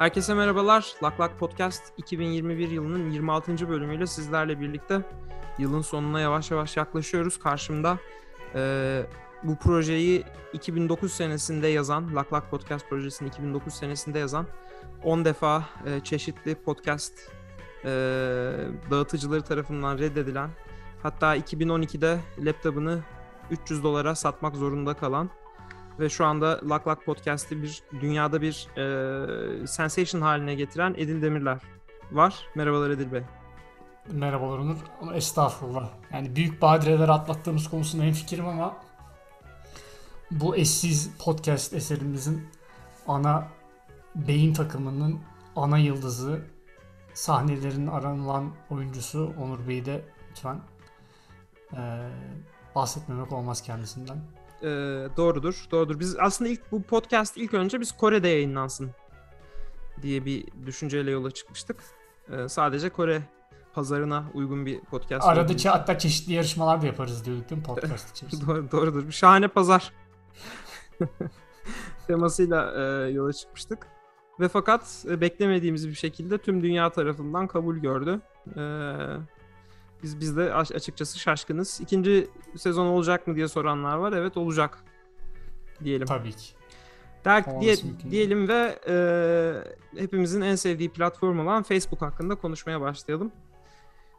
[0.00, 0.94] Herkese merhabalar.
[1.02, 3.68] Lak Lak Podcast 2021 yılının 26.
[3.68, 5.00] bölümüyle sizlerle birlikte
[5.58, 7.38] yılın sonuna yavaş yavaş yaklaşıyoruz.
[7.38, 7.98] Karşımda
[8.54, 9.02] e,
[9.42, 14.46] bu projeyi 2009 senesinde yazan, Lak Lak Podcast projesini 2009 senesinde yazan
[15.04, 17.14] 10 defa e, çeşitli podcast
[17.84, 17.88] e,
[18.90, 20.50] dağıtıcıları tarafından reddedilen
[21.02, 23.00] hatta 2012'de laptopunu
[23.50, 25.30] 300 dolara satmak zorunda kalan
[26.00, 31.58] ve şu anda Lak Lak Podcast'i bir dünyada bir e, sensation haline getiren Edil Demirler
[32.12, 32.34] var.
[32.54, 33.22] Merhabalar Edil Bey.
[34.12, 34.76] Merhabalar Onur.
[35.14, 35.90] Estağfurullah.
[36.12, 38.76] Yani büyük badireler atlattığımız konusunda en fikrim ama
[40.30, 42.48] bu eşsiz podcast eserimizin
[43.06, 43.48] ana
[44.14, 45.20] beyin takımının
[45.56, 46.42] ana yıldızı
[47.14, 50.60] sahnelerin aranılan oyuncusu Onur Bey'i de lütfen
[51.72, 52.10] e,
[52.74, 54.18] bahsetmemek olmaz kendisinden.
[54.62, 54.66] E,
[55.16, 56.00] doğrudur, doğrudur.
[56.00, 58.90] Biz aslında ilk bu podcast ilk önce biz Kore'de yayınlansın
[60.02, 61.76] diye bir düşünceyle yola çıkmıştık.
[62.32, 63.22] E, sadece Kore
[63.74, 65.26] pazarına uygun bir podcast.
[65.28, 68.46] Arada çe- hatta çeşitli yarışmalar da yaparız diyorduk değil mi podcast içerisinde?
[68.46, 69.06] Doğru, doğrudur.
[69.06, 69.92] Bir şahane pazar
[72.06, 73.86] temasıyla e, yola çıkmıştık.
[74.40, 78.20] Ve fakat e, beklemediğimiz bir şekilde tüm dünya tarafından kabul gördü.
[78.56, 78.62] E,
[80.02, 81.80] biz biz de açıkçası şaşkınız.
[81.80, 84.12] İkinci sezon olacak mı diye soranlar var.
[84.12, 84.84] Evet olacak
[85.84, 86.06] diyelim.
[86.06, 86.54] Tabii ki.
[87.24, 87.76] Der, diye,
[88.10, 93.32] diyelim ve e, hepimizin en sevdiği platform olan Facebook hakkında konuşmaya başlayalım.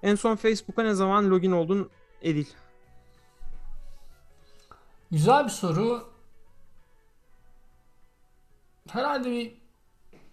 [0.04, 1.90] En son Facebook'a ne zaman login oldun
[2.22, 2.46] Edil?
[5.12, 6.12] Güzel bir soru.
[8.90, 9.61] Herhalde bir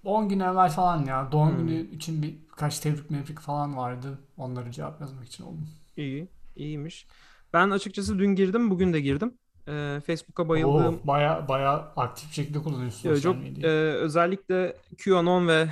[0.04, 1.32] 10 gün evvel falan ya.
[1.32, 1.66] Doğum hmm.
[1.66, 4.18] günü için birkaç tebrik mebrik falan vardı.
[4.36, 5.68] Onları cevap yazmak için oldum.
[5.96, 6.28] İyi.
[6.56, 7.06] iyiymiş.
[7.52, 8.70] Ben açıkçası dün girdim.
[8.70, 9.34] Bugün de girdim.
[9.68, 10.94] Ee, Facebook'a bayıldığım...
[10.94, 15.68] Oo, baya baya aktif bir şekilde kullanıyorsun evet, çok, e, özellikle QAnon ve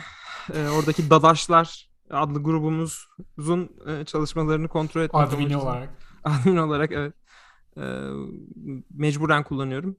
[0.55, 5.89] e, oradaki Dadaşlar adlı grubumuzun e, çalışmalarını kontrol etmek Admin olarak.
[6.25, 7.15] Admin olarak evet.
[7.77, 7.85] E,
[8.91, 9.97] mecburen kullanıyorum.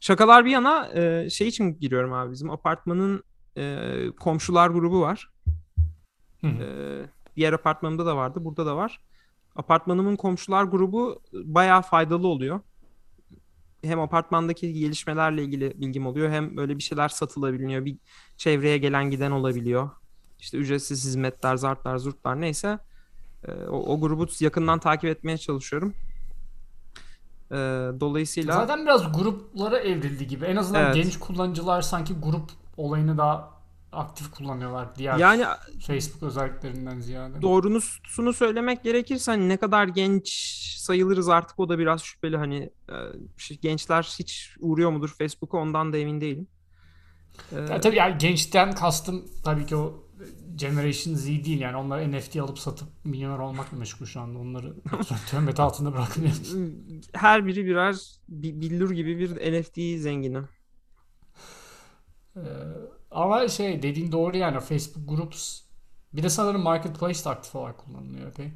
[0.00, 3.22] Şakalar bir yana e, şey için giriyorum abi bizim apartmanın
[3.56, 5.30] e, komşular grubu var.
[6.44, 6.66] E,
[7.36, 9.00] diğer apartmanımda da vardı, burada da var.
[9.56, 12.60] Apartmanımın komşular grubu bayağı faydalı oluyor.
[13.82, 17.84] Hem apartmandaki gelişmelerle ilgili bilgim oluyor hem böyle bir şeyler satılabiliyor.
[17.84, 17.96] Bir
[18.36, 19.90] çevreye gelen giden olabiliyor.
[20.38, 22.78] İşte ücretsiz hizmetler, zartlar, zurtlar neyse.
[23.48, 25.94] E, o, o grubu yakından takip etmeye çalışıyorum.
[27.50, 27.56] E,
[28.00, 28.54] dolayısıyla...
[28.54, 30.44] Zaten biraz gruplara evrildi gibi.
[30.44, 30.94] En azından evet.
[30.94, 33.54] genç kullanıcılar sanki grup olayını daha
[33.92, 35.44] aktif kullanıyorlar diğer yani
[35.86, 37.42] Facebook özelliklerinden ziyade.
[37.42, 40.28] Doğrusunu söylemek gerekirse hani ne kadar genç
[40.78, 42.70] sayılırız artık o da biraz şüpheli hani
[43.48, 46.46] e, gençler hiç uğruyor mudur Facebook'a ondan da emin değilim.
[47.52, 50.04] Ee, tabii yani gençten kastım tabii ki o
[50.54, 54.74] Generation Z değil yani onlar NFT alıp satıp milyoner olmakla meşgul şu anda onları
[55.30, 56.32] töhmet altında bırakmıyor.
[57.12, 57.96] Her biri birer
[58.28, 60.38] billur gibi bir NFT zengini.
[62.36, 62.40] Ee,
[63.10, 65.60] ama şey dediğin doğru yani Facebook Groups
[66.12, 68.52] bir de sanırım Marketplace aktif olarak kullanılıyor epey.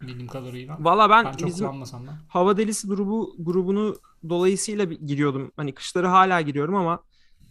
[0.00, 0.76] Bildiğim kadarıyla.
[0.80, 2.18] Valla ben, ben çok bizim da.
[2.28, 3.96] Hava Delisi grubu grubunu
[4.28, 5.52] dolayısıyla giriyordum.
[5.56, 7.02] Hani kışları hala giriyorum ama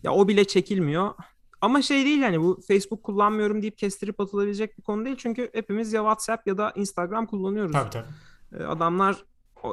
[0.04, 1.14] ya o bile çekilmiyor.
[1.62, 5.16] Ama şey değil yani bu Facebook kullanmıyorum deyip kestirip atılabilecek bir konu değil.
[5.20, 7.72] Çünkü hepimiz ya WhatsApp ya da Instagram kullanıyoruz.
[7.72, 8.08] Tabii tabii.
[8.54, 9.24] Ee, adamlar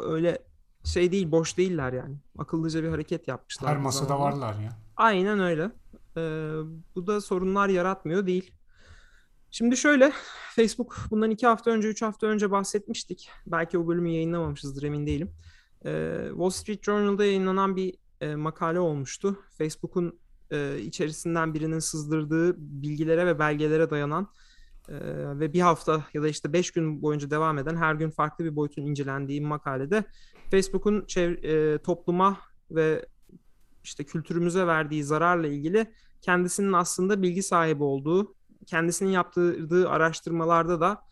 [0.04, 0.38] öyle
[0.84, 2.16] şey değil boş değiller yani.
[2.38, 3.70] Akıllıca bir hareket yapmışlar.
[3.70, 4.36] Her masada zamanla.
[4.36, 4.70] varlar ya.
[4.96, 5.70] Aynen öyle.
[6.16, 6.20] Ee,
[6.94, 8.52] bu da sorunlar yaratmıyor değil.
[9.50, 10.12] Şimdi şöyle
[10.56, 13.30] Facebook bundan iki hafta önce, üç hafta önce bahsetmiştik.
[13.46, 15.30] Belki o bölümü yayınlamamışızdır emin değilim.
[15.84, 19.38] Ee, Wall Street Journal'da yayınlanan bir e, makale olmuştu.
[19.58, 20.18] Facebook'un
[20.50, 24.28] e, içerisinden birinin sızdırdığı bilgilere ve belgelere dayanan
[24.88, 24.94] e,
[25.40, 28.56] ve bir hafta ya da işte beş gün boyunca devam eden her gün farklı bir
[28.56, 30.04] boyutun incelendiği makalede
[30.50, 32.38] Facebook'un çev- topluma
[32.70, 33.06] ve
[33.84, 35.92] işte kültürümüze verdiği zararla ilgili
[36.22, 38.34] kendisinin aslında bilgi sahibi olduğu,
[38.66, 41.02] kendisinin yaptırdığı araştırmalarda da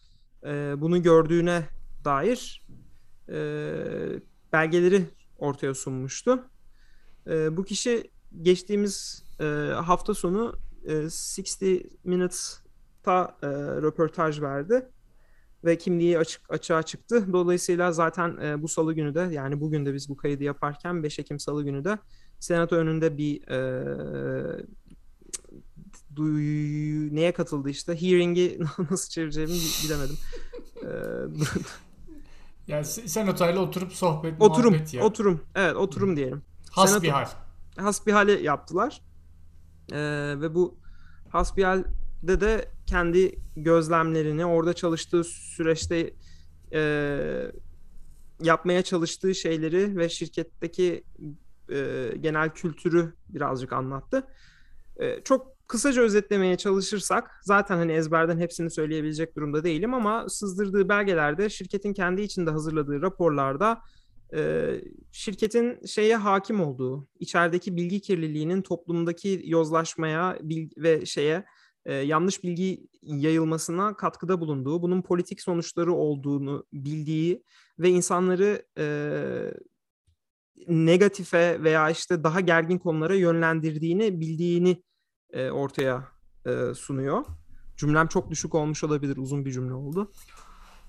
[0.45, 1.69] e, bunu gördüğüne
[2.05, 2.67] dair
[3.29, 3.35] e,
[4.53, 5.07] belgeleri
[5.39, 6.45] ortaya sunmuştu.
[7.27, 8.11] E, bu kişi
[8.43, 11.61] geçtiğimiz e, hafta sonu e, 60
[12.05, 13.47] Minutes'ta e,
[13.83, 14.89] röportaj verdi
[15.65, 17.33] ve kimliği açık açığa çıktı.
[17.33, 21.19] Dolayısıyla zaten e, bu salı günü de yani bugün de biz bu kaydı yaparken 5
[21.19, 21.99] Ekim salı günü de
[22.45, 24.67] senato önünde bir e,
[26.17, 28.59] duy, neye katıldı işte hearing'i
[28.91, 29.55] nasıl çevireceğimi
[29.85, 30.17] bilemedim.
[32.69, 35.05] Yani senatoyla oturup sohbet oturum, muhabbet ya.
[35.05, 35.41] Oturum.
[35.55, 36.43] Evet oturum diyelim.
[36.71, 37.27] Hasbihal.
[37.77, 39.01] Hasbihali yaptılar.
[39.93, 39.97] Ee,
[40.41, 40.79] ve bu
[41.29, 46.15] Hasbiyel'de de kendi gözlemlerini orada çalıştığı süreçte
[46.73, 47.53] e,
[48.43, 51.05] yapmaya çalıştığı şeyleri ve şirketteki
[51.73, 54.27] e, genel kültürü birazcık anlattı.
[54.97, 61.51] E, çok kısaca özetlemeye çalışırsak zaten hani ezberden hepsini söyleyebilecek durumda değilim ama sızdırdığı belgelerde
[61.51, 63.81] şirketin kendi içinde hazırladığı raporlarda
[64.35, 64.71] e,
[65.13, 70.39] şirketin şeye hakim olduğu, içerideki bilgi kirliliğinin toplumdaki yozlaşmaya
[70.77, 71.45] ve şeye
[71.85, 77.43] e, yanlış bilgi yayılmasına katkıda bulunduğu, bunun politik sonuçları olduğunu bildiği
[77.79, 78.85] ve insanları e,
[80.69, 84.83] negatife veya işte daha gergin konulara yönlendirdiğini bildiğini
[85.33, 86.09] e, ortaya
[86.47, 87.25] e, sunuyor.
[87.77, 90.13] Cümlem çok düşük olmuş olabilir, uzun bir cümle oldu.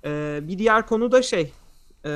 [0.05, 1.53] E, bir diğer konu da şey,
[2.05, 2.11] e,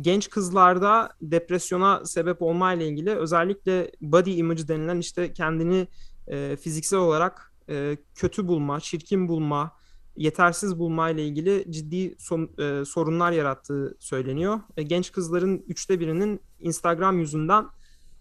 [0.00, 5.88] genç kızlarda depresyona sebep olma ile ilgili özellikle body image denilen işte kendini
[6.26, 9.72] e, fiziksel olarak e, kötü bulma, çirkin bulma,
[10.18, 14.60] yetersiz bulma ile ilgili ciddi son, e, sorunlar yarattığı söyleniyor.
[14.76, 17.66] E, genç kızların üçte birinin Instagram yüzünden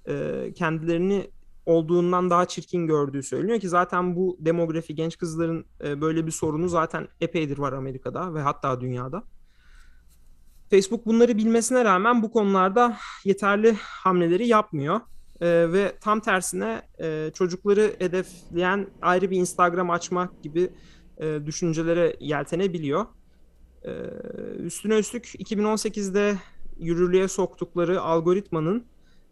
[0.08, 1.32] e, kendilerini
[1.66, 6.70] olduğundan daha çirkin gördüğü söyleniyor ki zaten bu demografi genç kızların e, böyle bir sorunu
[6.70, 9.24] zaten epeydir var Amerika'da ve hatta dünyada.
[10.70, 15.02] Facebook bunları bilmesine rağmen bu konularda yeterli hamleleri yapmıyor.
[15.42, 20.70] E, ve tam tersine e, çocukları hedefleyen ayrı bir Instagram açmak gibi
[21.20, 23.06] e, düşüncelere yeltenebiliyor.
[23.84, 23.92] E,
[24.60, 26.36] üstüne üstlük 2018'de
[26.80, 28.86] yürürlüğe soktukları algoritmanın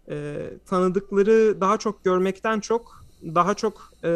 [0.09, 3.05] e, tanıdıkları daha çok görmekten çok
[3.35, 4.09] daha çok e,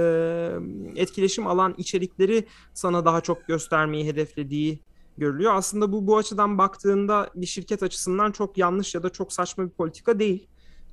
[0.96, 4.80] etkileşim alan içerikleri sana daha çok göstermeyi hedeflediği
[5.18, 5.56] görülüyor.
[5.56, 9.70] Aslında bu bu açıdan baktığında bir şirket açısından çok yanlış ya da çok saçma bir
[9.70, 10.48] politika değil.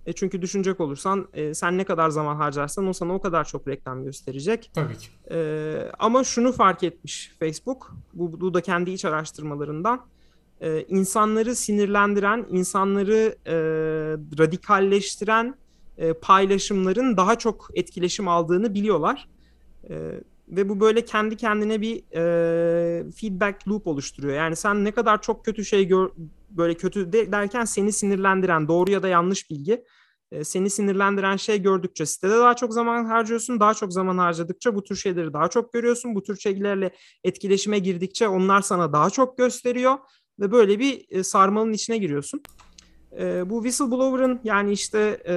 [0.07, 3.69] E çünkü düşünecek olursan e, sen ne kadar zaman harcarsan o sana o kadar çok
[3.69, 4.71] reklam gösterecek.
[4.75, 5.09] Tabii ki.
[5.31, 10.07] E, ama şunu fark etmiş Facebook, bu, bu da kendi iç araştırmalarından.
[10.61, 13.55] E, insanları sinirlendiren, insanları e,
[14.39, 15.55] radikalleştiren
[15.99, 19.29] e, paylaşımların daha çok etkileşim aldığını biliyorlar.
[19.91, 24.35] E, ve bu böyle kendi kendine bir e, feedback loop oluşturuyor.
[24.35, 26.11] Yani sen ne kadar çok kötü şey gör,
[26.51, 29.85] böyle kötü de, derken seni sinirlendiren doğru ya da yanlış bilgi
[30.45, 33.61] seni sinirlendiren şey gördükçe sitede daha çok zaman harcıyorsun.
[33.61, 36.15] Daha çok zaman harcadıkça bu tür şeyleri daha çok görüyorsun.
[36.15, 36.91] Bu tür şeylerle
[37.25, 39.99] etkileşime girdikçe onlar sana daha çok gösteriyor
[40.41, 42.43] ve böyle bir e, sarmalın içine giriyorsun.
[43.19, 45.35] E, bu whistleblower'ın yani işte e,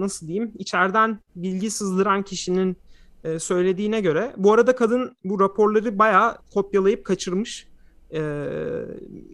[0.00, 2.76] nasıl diyeyim içeriden bilgi sızdıran kişinin
[3.24, 7.68] e, söylediğine göre bu arada kadın bu raporları bayağı kopyalayıp kaçırmış.
[8.14, 8.20] E,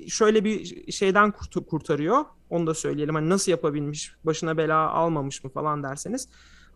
[0.08, 2.24] şöyle bir şeyden kurt- kurtarıyor.
[2.52, 3.14] Onu da söyleyelim.
[3.14, 6.28] Hani nasıl yapabilmiş, başına bela almamış mı falan derseniz.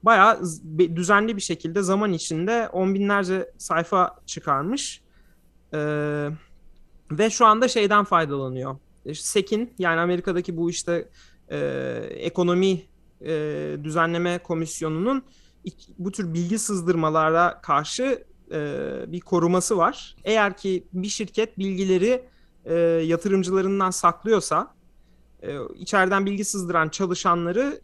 [0.02, 0.40] Bayağı
[0.78, 5.00] düzenli bir şekilde zaman içinde on binlerce sayfa çıkarmış.
[5.74, 5.78] E,
[7.10, 8.76] ve şu anda şeyden faydalanıyor.
[9.14, 11.08] SEC'in yani Amerika'daki bu işte
[11.48, 11.58] e,
[12.10, 12.82] ekonomi
[13.20, 13.32] e,
[13.84, 15.22] düzenleme komisyonunun
[15.98, 20.16] bu tür bilgi sızdırmalara karşı e, bir koruması var.
[20.24, 22.28] Eğer ki bir şirket bilgileri
[22.64, 24.75] e, yatırımcılarından saklıyorsa
[25.42, 27.80] e, içeriden bilgi sızdıran çalışanları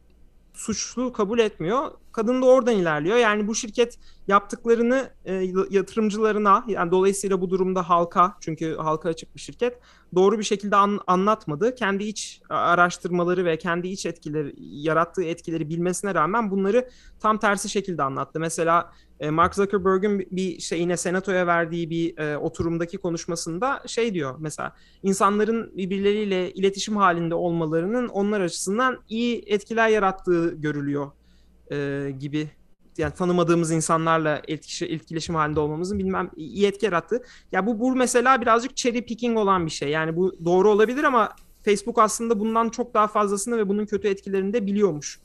[0.54, 1.90] suçlu kabul etmiyor.
[2.12, 3.16] Kadın da oradan ilerliyor.
[3.16, 5.32] Yani bu şirket yaptıklarını e,
[5.70, 9.78] yatırımcılarına yani dolayısıyla bu durumda halka çünkü halka açık bir şirket
[10.14, 11.74] doğru bir şekilde an, anlatmadı.
[11.74, 16.88] Kendi iç araştırmaları ve kendi iç etkileri yarattığı etkileri bilmesine rağmen bunları
[17.20, 18.40] tam tersi şekilde anlattı.
[18.40, 24.74] Mesela e, Mark Zuckerberg'ün bir şeyine senatoya verdiği bir e, oturumdaki konuşmasında şey diyor mesela
[25.02, 31.10] insanların birbirleriyle iletişim halinde olmalarının onlar açısından iyi etkiler yarattığı görülüyor
[31.72, 32.50] e, gibi
[32.98, 37.22] yani tanımadığımız insanlarla etkileşim halinde olmamızın bilmem iyi etki yarattı.
[37.52, 39.88] Ya bu bu mesela birazcık cherry picking olan bir şey.
[39.88, 41.28] Yani bu doğru olabilir ama
[41.64, 45.20] Facebook aslında bundan çok daha fazlasını ve bunun kötü etkilerini de biliyormuş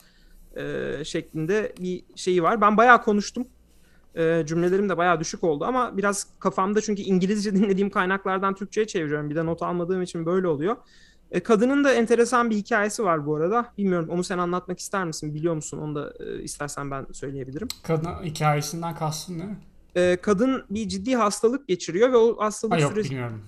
[0.55, 2.61] e, şeklinde bir şeyi var.
[2.61, 3.47] Ben bayağı konuştum.
[4.17, 9.29] E, cümlelerim de bayağı düşük oldu ama biraz kafamda çünkü İngilizce dinlediğim kaynaklardan Türkçe'ye çeviriyorum.
[9.29, 10.75] Bir de not almadığım için böyle oluyor.
[11.31, 13.73] E, kadının da enteresan bir hikayesi var bu arada.
[13.77, 15.35] Bilmiyorum onu sen anlatmak ister misin?
[15.35, 15.77] Biliyor musun?
[15.77, 17.67] Onu da e, istersen ben söyleyebilirim.
[17.83, 19.57] Kadın hikayesinden kastın ne?
[19.95, 23.09] E, kadın bir ciddi hastalık geçiriyor ve o hastalık ha, yok, süreci...
[23.09, 23.41] bilmiyorum.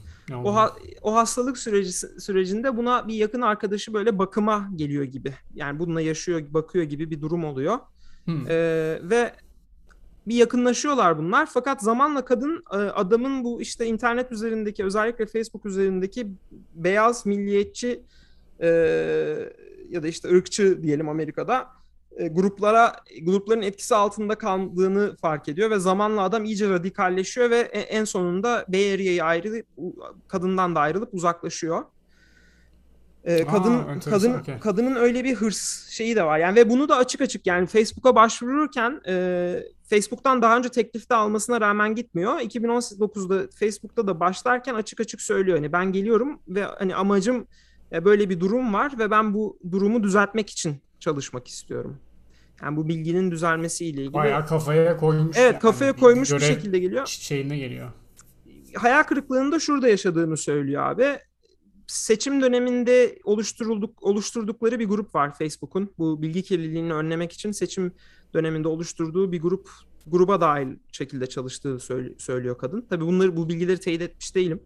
[0.43, 5.33] o, ha, o hastalık süreci sürecinde buna bir yakın arkadaşı böyle bakıma geliyor gibi.
[5.53, 7.77] Yani bununla yaşıyor, bakıyor gibi bir durum oluyor.
[8.25, 8.47] Hmm.
[8.47, 8.55] E,
[9.03, 9.33] ve
[10.27, 11.45] bir yakınlaşıyorlar bunlar.
[11.45, 16.27] Fakat zamanla kadın e, adamın bu işte internet üzerindeki özellikle Facebook üzerindeki
[16.75, 18.03] beyaz milliyetçi
[18.59, 18.67] e,
[19.89, 21.67] ya da işte ırkçı diyelim Amerika'da
[22.17, 28.03] e, gruplara grupların etkisi altında kaldığını fark ediyor ve zamanla adam iyice radikalleşiyor ve en
[28.03, 29.65] sonunda Bay Area'yı ayrılıp
[30.27, 31.83] kadından da ayrılıp uzaklaşıyor.
[33.23, 34.59] Ee, kadın Aa, kadın okay.
[34.59, 36.38] kadının öyle bir hırs şeyi de var.
[36.39, 41.61] Yani ve bunu da açık açık yani Facebook'a başvururken e, Facebook'tan daha önce teklifte almasına
[41.61, 42.39] rağmen gitmiyor.
[42.39, 45.57] 2019'da Facebook'ta da başlarken açık açık söylüyor.
[45.57, 47.47] Hani ben geliyorum ve hani amacım
[47.91, 51.97] e, böyle bir durum var ve ben bu durumu düzeltmek için çalışmak istiyorum.
[52.61, 54.13] Yani bu bilginin düzelmesiyle ilgili.
[54.13, 55.38] Bayağı kafaya koymuş.
[55.38, 57.05] Evet yani kafaya koymuş bir şekilde geliyor.
[57.05, 57.89] Şeyine geliyor.
[58.75, 61.19] Hayal kırıklığını da şurada yaşadığını söylüyor abi
[61.89, 65.93] seçim döneminde oluşturulduk oluşturdukları bir grup var Facebook'un.
[65.98, 67.91] Bu bilgi kirliliğini önlemek için seçim
[68.34, 69.69] döneminde oluşturduğu bir grup
[70.08, 71.79] gruba dahil şekilde çalıştığı
[72.17, 72.86] söylüyor kadın.
[72.89, 74.60] Tabii bunları bu bilgileri teyit etmiş değilim.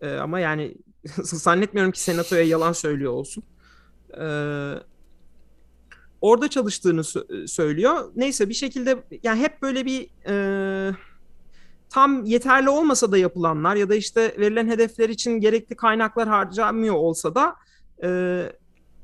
[0.00, 0.74] Ee, ama yani
[1.22, 3.44] zannetmiyorum ki senatoya yalan söylüyor olsun.
[4.20, 4.74] Ee,
[6.20, 7.04] orada çalıştığını
[7.48, 8.12] söylüyor.
[8.16, 10.94] Neyse bir şekilde yani hep böyle bir e,
[11.94, 17.34] tam yeterli olmasa da yapılanlar ya da işte verilen hedefler için gerekli kaynaklar harcanmıyor olsa
[17.34, 17.56] da
[18.02, 18.08] e,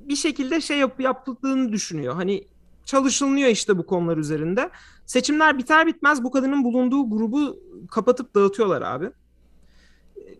[0.00, 2.14] bir şekilde şey yap, yapıldığını düşünüyor.
[2.14, 2.44] Hani
[2.84, 4.70] çalışılıyor işte bu konular üzerinde.
[5.06, 7.58] Seçimler biter bitmez bu kadının bulunduğu grubu
[7.90, 9.10] kapatıp dağıtıyorlar abi.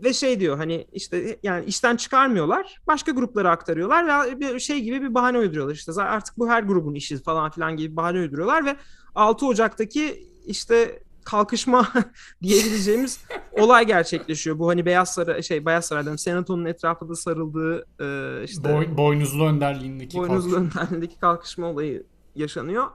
[0.04, 2.80] Ve şey diyor hani işte yani işten çıkarmıyorlar.
[2.87, 5.75] Başka gruplara aktarıyorlar ve bir şey gibi bir bahane uyduruyorlar.
[5.75, 8.76] işte artık bu her grubun işi falan filan gibi bahane uyduruyorlar ve
[9.14, 11.89] 6 Ocak'taki işte kalkışma
[12.43, 13.21] diyebileceğimiz
[13.53, 14.59] olay gerçekleşiyor.
[14.59, 20.19] Bu hani Beyaz Saray şey Beyaz Saray'dan Senato'nun etrafında sarıldığı e, işte Boy, boynuzlu önderliğindeki
[20.19, 20.81] boynuzlu kalkışma.
[20.83, 22.87] önderliğindeki kalkışma olayı yaşanıyor.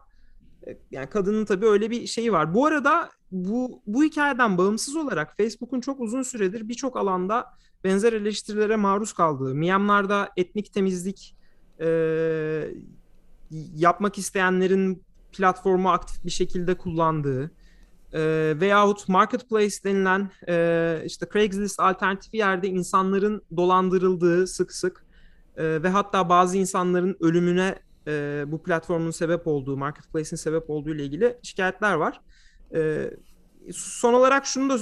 [0.68, 2.54] E, yani kadının tabii öyle bir şeyi var.
[2.54, 7.46] Bu arada bu bu hikayeden bağımsız olarak Facebook'un çok uzun süredir birçok alanda
[7.84, 11.36] benzer eleştirilere maruz kaldığı, Myanmar'da etnik temizlik
[11.80, 11.88] e,
[13.76, 17.52] yapmak isteyenlerin platformu aktif bir şekilde kullandığı,
[18.16, 25.06] e, veyahut marketplace denilen e, işte Craigslist alternatifi yerde insanların dolandırıldığı sık sık
[25.58, 27.76] e, ve hatta bazı insanların ölümüne
[28.08, 32.22] e, bu platformun sebep olduğu, marketplace'in sebep olduğu ile ilgili şikayetler var.
[32.76, 33.12] E,
[33.74, 34.80] son olarak şunu da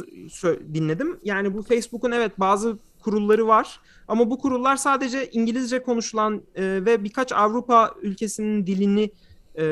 [0.74, 1.20] dinledim.
[1.24, 7.04] Yani bu Facebook'un evet bazı kurulları var ama bu kurullar sadece İngilizce konuşulan e, ve
[7.04, 9.12] birkaç Avrupa ülkesinin dilini
[9.60, 9.66] e,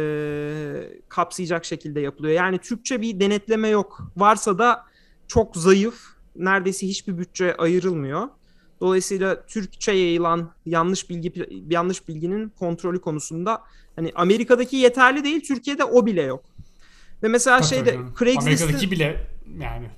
[1.09, 2.33] kapsayacak şekilde yapılıyor.
[2.33, 4.11] Yani Türkçe bir denetleme yok.
[4.17, 4.85] Varsa da
[5.27, 5.95] çok zayıf,
[6.35, 8.27] neredeyse hiçbir bütçe ayrılmıyor.
[8.81, 11.33] Dolayısıyla Türkçe yayılan yanlış bilgi
[11.69, 13.61] yanlış bilginin kontrolü konusunda
[13.95, 16.43] hani Amerika'daki yeterli değil, Türkiye'de o bile yok.
[17.23, 19.27] Ve mesela Tabii şeyde Craigslist'in Amerika'daki bile
[19.59, 19.89] yani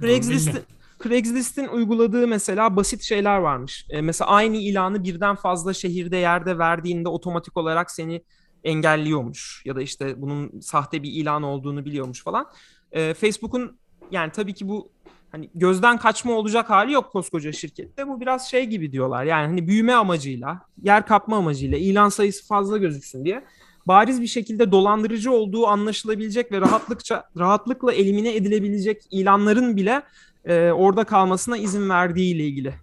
[0.00, 0.62] Craigslist'in
[1.02, 3.86] Craigslist'in uyguladığı mesela basit şeyler varmış.
[3.90, 8.22] E, mesela aynı ilanı birden fazla şehirde yerde verdiğinde otomatik olarak seni
[8.66, 12.46] engelliyormuş ya da işte bunun sahte bir ilan olduğunu biliyormuş falan.
[12.92, 13.78] E, Facebook'un
[14.10, 14.90] yani tabii ki bu
[15.32, 18.08] hani gözden kaçma olacak hali yok koskoca şirkette.
[18.08, 19.24] Bu biraz şey gibi diyorlar.
[19.24, 23.44] Yani hani büyüme amacıyla, yer kapma amacıyla, ilan sayısı fazla gözüksün diye
[23.86, 30.02] bariz bir şekilde dolandırıcı olduğu anlaşılabilecek ve rahatlıkça rahatlıkla elimine edilebilecek ilanların bile
[30.44, 32.74] e, orada kalmasına izin verdiği ile ilgili.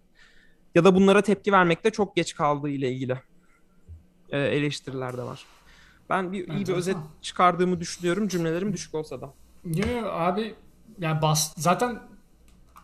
[0.76, 3.18] Ya da bunlara tepki vermekte çok geç kaldığı ile ilgili
[4.30, 5.46] e, eleştiriler de var.
[6.14, 9.34] Ben bir iyi bir özet çıkardığımı düşünüyorum cümlelerim düşük olsa da.
[9.66, 10.56] Yo, abi
[11.00, 12.00] yani bas zaten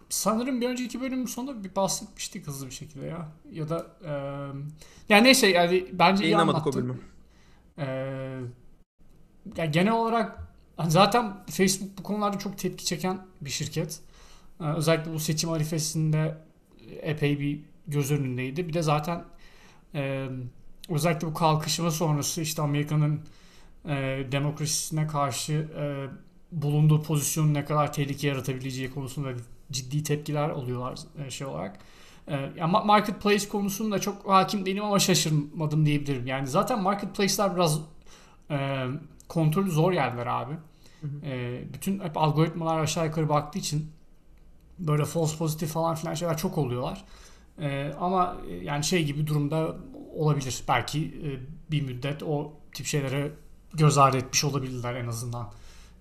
[0.10, 3.28] sanırım bir önceki bölümün sonunda bir bahsetmiştik hızlı bir şekilde ya.
[3.52, 4.12] Ya da e,
[5.10, 6.74] yani neyse yani bence iyi anlattım.
[6.74, 7.00] o bölümü.
[7.78, 7.86] E,
[9.58, 10.40] yani genel olarak
[10.88, 14.00] zaten Facebook bu konularda çok tepki çeken bir şirket.
[14.62, 16.38] E, özellikle bu seçim arifesinde
[17.02, 18.68] epey bir göz önündeydi.
[18.68, 19.24] Bir de zaten
[19.96, 20.30] e,
[20.90, 23.22] özellikle bu kalkışma sonrası işte Amerika'nın
[23.86, 26.08] e, demokrasisine karşı e,
[26.52, 29.30] bulunduğu pozisyonun ne kadar tehlike yaratabileceği konusunda
[29.72, 31.80] ciddi tepkiler oluyorlar e, şey olarak.
[32.28, 36.28] E, yani marketplace konusunda çok hakim değilim ama şaşırmadım diyebilirim.
[36.28, 37.80] Yani zaten marketplace'ler biraz
[38.52, 38.88] e,
[39.28, 40.54] kontrolü zor yerler abi.
[41.02, 41.26] Hı hı.
[41.26, 43.92] E, bütün hep algoritmalar aşağı yukarı baktığı için
[44.80, 47.06] böyle false pozitif falan filan şeyler çok oluyorlar.
[47.62, 49.76] E, ama e, yani şey gibi durumda
[50.20, 50.64] olabilir.
[50.68, 51.28] Belki e,
[51.72, 53.32] bir müddet o tip şeylere
[53.74, 55.52] göz ardı etmiş olabilirler en azından.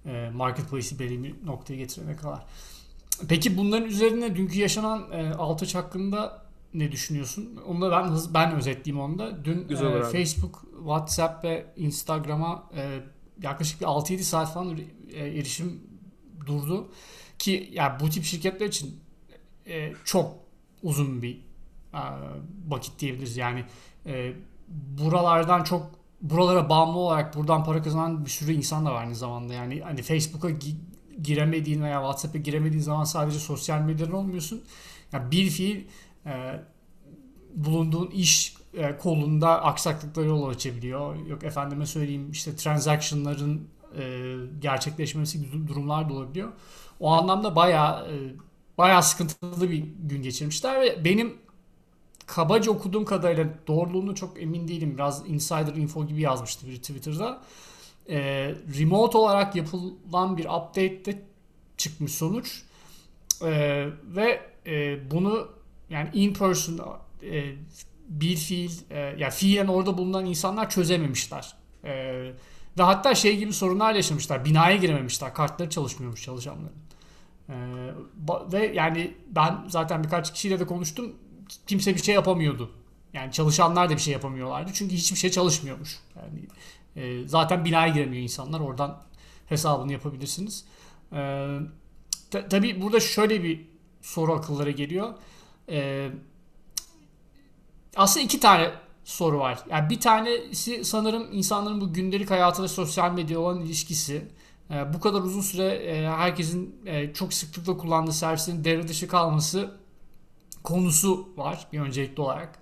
[0.06, 2.44] E, marketplace'i belli bir noktaya getirene kadar.
[3.28, 6.42] Peki bunların üzerine dünkü yaşanan e, Altıç hakkında
[6.74, 7.60] ne düşünüyorsun?
[7.66, 9.44] Onu da ben hız ben özetleyeyim onu da.
[9.44, 13.00] Dün e, Facebook, WhatsApp ve Instagram'a e,
[13.42, 14.78] yaklaşık bir 6-7 saat falan
[15.12, 15.80] e, erişim
[16.46, 16.88] durdu.
[17.38, 19.00] Ki yani bu tip şirketler için
[19.66, 20.34] e, çok
[20.82, 21.40] uzun bir
[21.94, 22.00] e,
[22.68, 23.36] vakit diyebiliriz.
[23.36, 23.64] Yani
[24.06, 24.32] e,
[24.68, 25.90] buralardan çok
[26.22, 29.54] buralara bağımlı olarak buradan para kazanan bir sürü insan da var aynı zamanda.
[29.54, 30.76] Yani hani Facebook'a gi-
[31.22, 34.62] giremediğin veya WhatsApp'a giremediğin zaman sadece sosyal medyadan olmuyorsun.
[35.12, 35.84] Yani bir fiil
[36.26, 36.60] e,
[37.54, 41.26] bulunduğun iş e, kolunda aksaklıklara yol açabiliyor.
[41.26, 46.48] Yok efendime söyleyeyim işte transaction'ların e, gerçekleşmesi gibi durumlar da olabiliyor.
[47.00, 48.14] O anlamda bayağı e,
[48.78, 51.36] bayağı sıkıntılı bir gün geçirmişler ve benim
[52.28, 54.94] kabaca okuduğum kadarıyla doğruluğunu çok emin değilim.
[54.94, 57.40] Biraz insider info gibi yazmıştı biri Twitter'da.
[58.08, 58.18] E,
[58.78, 61.22] remote olarak yapılan bir update'te
[61.76, 62.62] çıkmış sonuç.
[63.42, 63.50] E,
[64.04, 65.48] ve e, bunu
[65.90, 66.80] yani in person
[67.22, 67.52] e,
[68.08, 71.54] bir fiil e, ya yani fiilen orada bulunan insanlar çözememişler.
[71.84, 71.92] E,
[72.78, 74.44] ve hatta şey gibi sorunlar yaşamışlar.
[74.44, 75.34] Binaya girememişler.
[75.34, 76.72] Kartları çalışmıyormuş çalışanların.
[77.48, 77.54] E,
[78.52, 81.14] ve yani ben zaten birkaç kişiyle de konuştum.
[81.66, 82.70] Kimse bir şey yapamıyordu.
[83.12, 84.70] Yani çalışanlar da bir şey yapamıyorlardı.
[84.74, 85.98] Çünkü hiçbir şey çalışmıyormuş.
[86.16, 86.46] Yani
[86.96, 88.60] e, zaten binaya giremiyor insanlar.
[88.60, 89.02] Oradan
[89.46, 90.64] hesabını yapabilirsiniz.
[91.12, 91.48] E,
[92.30, 93.66] tabii burada şöyle bir
[94.02, 95.14] soru akıllara geliyor.
[95.68, 96.10] E,
[97.96, 98.70] aslında iki tane
[99.04, 99.58] soru var.
[99.70, 104.28] Yani bir tanesi sanırım insanların bu gündelik hayatı sosyal medya olan ilişkisi.
[104.70, 109.78] E, bu kadar uzun süre e, herkesin e, çok sıklıkla kullandığı servislerin devre dışı kalması
[110.68, 112.58] konusu var bir öncelikli olarak.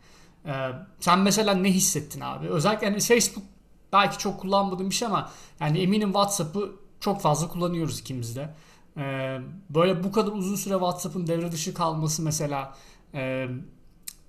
[0.46, 0.52] E,
[1.00, 2.48] sen mesela ne hissettin abi?
[2.48, 3.44] Özellikle hani Facebook
[3.92, 8.54] belki çok kullanmadığım bir şey ama yani eminim WhatsApp'ı çok fazla kullanıyoruz ikimiz de.
[8.96, 9.38] E,
[9.70, 12.74] böyle bu kadar uzun süre WhatsApp'ın devre dışı kalması mesela
[13.14, 13.48] e,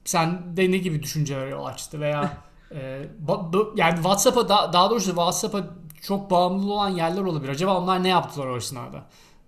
[0.06, 2.38] sen de ne gibi düşünceler yol açtı veya
[2.72, 3.10] e,
[3.76, 5.68] yani WhatsApp'a da, daha doğrusu WhatsApp'a
[6.02, 7.52] çok bağımlı olan yerler olabilir.
[7.52, 9.06] Acaba onlar ne yaptılar o esnada?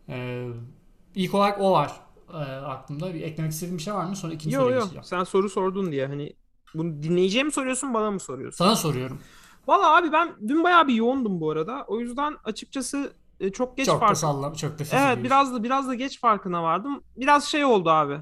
[0.10, 0.48] E,
[1.16, 1.92] ilk olarak o var
[2.34, 3.14] e, aklımda.
[3.14, 4.16] Bir eklemek istediğim bir şey var mı?
[4.16, 4.82] Sonra ikinci yo, soruya yo.
[4.82, 5.04] geçeceğim.
[5.04, 6.34] Sen soru sordun diye hani
[6.74, 8.66] bunu dinleyiciye mi soruyorsun bana mı soruyorsun?
[8.66, 9.20] Sana soruyorum.
[9.68, 11.86] Valla abi ben dün bayağı bir yoğundum bu arada.
[11.88, 14.12] O yüzden açıkçası e, çok geç çok fark...
[14.12, 17.04] da sallam, çok da Evet biraz da biraz da geç farkına vardım.
[17.18, 18.20] Biraz şey oldu abi.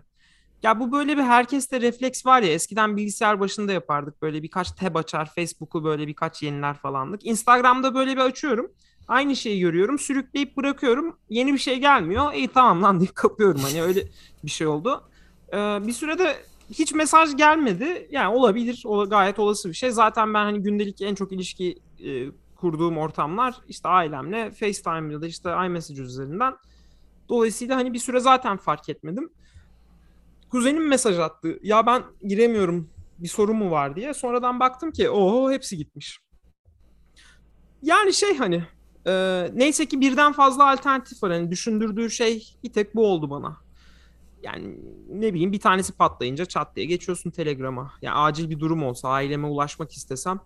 [0.64, 4.96] Ya bu böyle bir herkeste refleks var ya eskiden bilgisayar başında yapardık böyle birkaç tab
[4.96, 7.26] açar Facebook'u böyle birkaç yeniler falanlık.
[7.26, 8.72] Instagram'da böyle bir açıyorum.
[9.08, 12.34] Aynı şeyi görüyorum sürükleyip bırakıyorum yeni bir şey gelmiyor.
[12.34, 14.04] İyi tamam lan deyip kapıyorum hani öyle
[14.44, 15.04] bir şey oldu.
[15.54, 16.38] Ee, bir sürede
[16.72, 18.08] hiç mesaj gelmedi.
[18.12, 19.92] Yani olabilir o gayet olası bir şey.
[19.92, 25.28] Zaten ben hani gündelik en çok ilişki e, kurduğum ortamlar işte ailemle FaceTime ya da
[25.28, 26.54] işte iMessage üzerinden.
[27.30, 29.30] Dolayısıyla hani bir süre zaten fark etmedim
[30.50, 31.60] kuzenim mesaj attı.
[31.64, 34.14] Ya ben giremiyorum bir sorun mu var diye.
[34.14, 36.20] Sonradan baktım ki oho hepsi gitmiş.
[37.82, 38.64] Yani şey hani
[39.08, 41.32] e, neyse ki birden fazla alternatif var.
[41.32, 43.58] Hani düşündürdüğü şey bir tek bu oldu bana.
[44.44, 47.92] Yani ne bileyim bir tanesi patlayınca çat diye geçiyorsun Telegram'a.
[48.02, 50.40] Yani acil bir durum olsa aileme ulaşmak istesem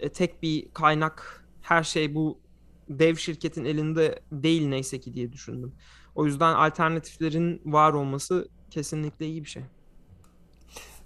[0.00, 2.38] e, tek bir kaynak her şey bu
[2.88, 5.72] dev şirketin elinde değil neyse ki diye düşündüm.
[6.14, 9.62] O yüzden alternatiflerin var olması kesinlikle iyi bir şey.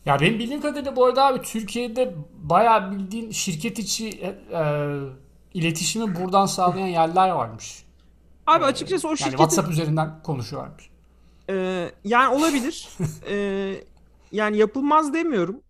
[0.07, 4.63] Ya benim bildiğim kadarıyla bu arada abi Türkiye'de bayağı bildiğin şirket içi e, e,
[5.55, 7.85] iletişimi buradan sağlayan yerler varmış.
[8.47, 9.39] Abi açıkçası o şirketin...
[9.39, 10.91] Yani WhatsApp üzerinden konuşuyorlarmış.
[11.51, 12.89] E, yani olabilir.
[13.29, 13.75] e,
[14.33, 15.61] yani yapılmaz demiyorum.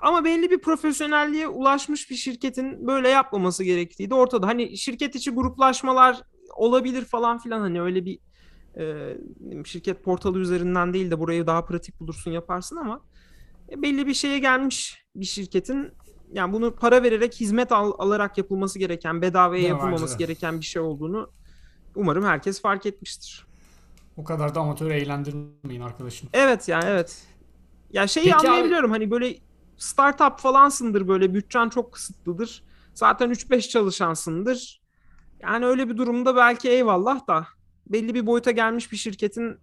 [0.00, 4.46] Ama belli bir profesyonelliğe ulaşmış bir şirketin böyle yapmaması gerektiği de ortada.
[4.46, 6.22] Hani şirket içi gruplaşmalar
[6.56, 8.18] olabilir falan filan hani öyle bir
[8.78, 9.16] e,
[9.64, 13.00] şirket portalı üzerinden değil de burayı daha pratik bulursun yaparsın ama
[13.70, 15.92] e, belli bir şeye gelmiş bir şirketin
[16.32, 20.82] yani bunu para vererek hizmet al, alarak yapılması gereken bedavaya Değil yapılmaması gereken bir şey
[20.82, 21.30] olduğunu
[21.94, 23.46] umarım herkes fark etmiştir.
[24.16, 26.28] O kadar da amatör eğlendirmeyin arkadaşım.
[26.32, 27.22] Evet yani evet.
[27.92, 28.98] Ya şeyi Peki anlayabiliyorum abi...
[28.98, 29.36] hani böyle
[29.76, 32.64] startup falansındır böyle bütçen çok kısıtlıdır.
[32.94, 34.82] Zaten 3-5 çalışansındır.
[35.40, 37.46] Yani öyle bir durumda belki eyvallah da
[37.86, 39.58] belli bir boyuta gelmiş bir şirketin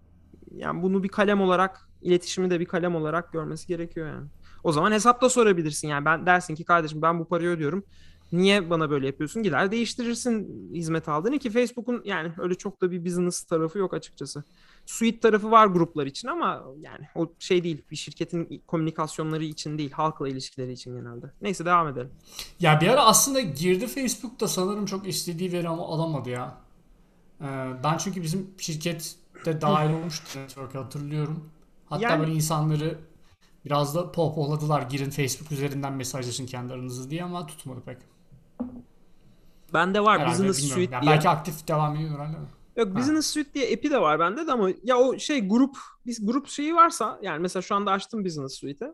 [0.52, 4.28] yani bunu bir kalem olarak iletişimi de bir kalem olarak görmesi gerekiyor yani.
[4.63, 7.86] O zaman hesapta sorabilirsin yani ben dersin ki kardeşim ben bu parayı ödüyorum.
[8.32, 9.43] Niye bana böyle yapıyorsun?
[9.43, 14.43] Gider değiştirirsin hizmet aldığını ki Facebook'un yani öyle çok da bir business tarafı yok açıkçası.
[14.86, 19.91] Suite tarafı var gruplar için ama yani o şey değil bir şirketin komünikasyonları için değil
[19.91, 21.26] halkla ilişkileri için genelde.
[21.41, 22.12] Neyse devam edelim.
[22.60, 26.58] Ya bir ara aslında girdi Facebook'ta sanırım çok istediği veri ama alamadı ya.
[27.41, 27.45] Ee,
[27.84, 31.49] ben çünkü bizim şirkette dahil olmuştu network hatırlıyorum.
[31.86, 32.19] Hatta yani...
[32.19, 32.97] böyle insanları
[33.65, 37.97] biraz da pohpohladılar girin Facebook üzerinden mesajlaşın kendi aranızda diye ama tutmadı pek.
[39.73, 40.84] Bende var herhalde, Business bilmiyorum.
[40.84, 41.12] Suite yani diye.
[41.12, 42.38] Belki aktif devam ediyor herhalde.
[42.76, 42.95] Yok ha.
[42.95, 46.47] Business Suite diye app'i de var bende de ama ya o şey grup biz grup
[46.47, 48.89] şeyi varsa yani mesela şu anda açtım Business Suite'i.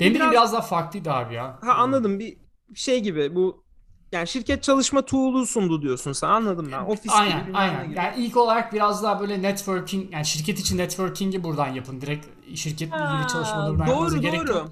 [0.00, 1.58] Benim biraz, biraz daha farklıydı abi ya.
[1.62, 2.18] Ha anladım.
[2.18, 2.36] Bir
[2.74, 3.64] şey gibi bu
[4.12, 6.84] yani şirket çalışma tool'u sundu diyorsun sen anladım ben.
[6.84, 7.86] Ofis Aynen, gibi aynen.
[7.86, 7.96] gibi.
[7.96, 12.00] Yani ilk olarak biraz daha böyle networking, yani şirket içi networking'i buradan yapın.
[12.00, 14.56] Direkt şirketle Ha, ilgili çalışmaları doğru, yapmanıza gerek doğru.
[14.56, 14.68] yok.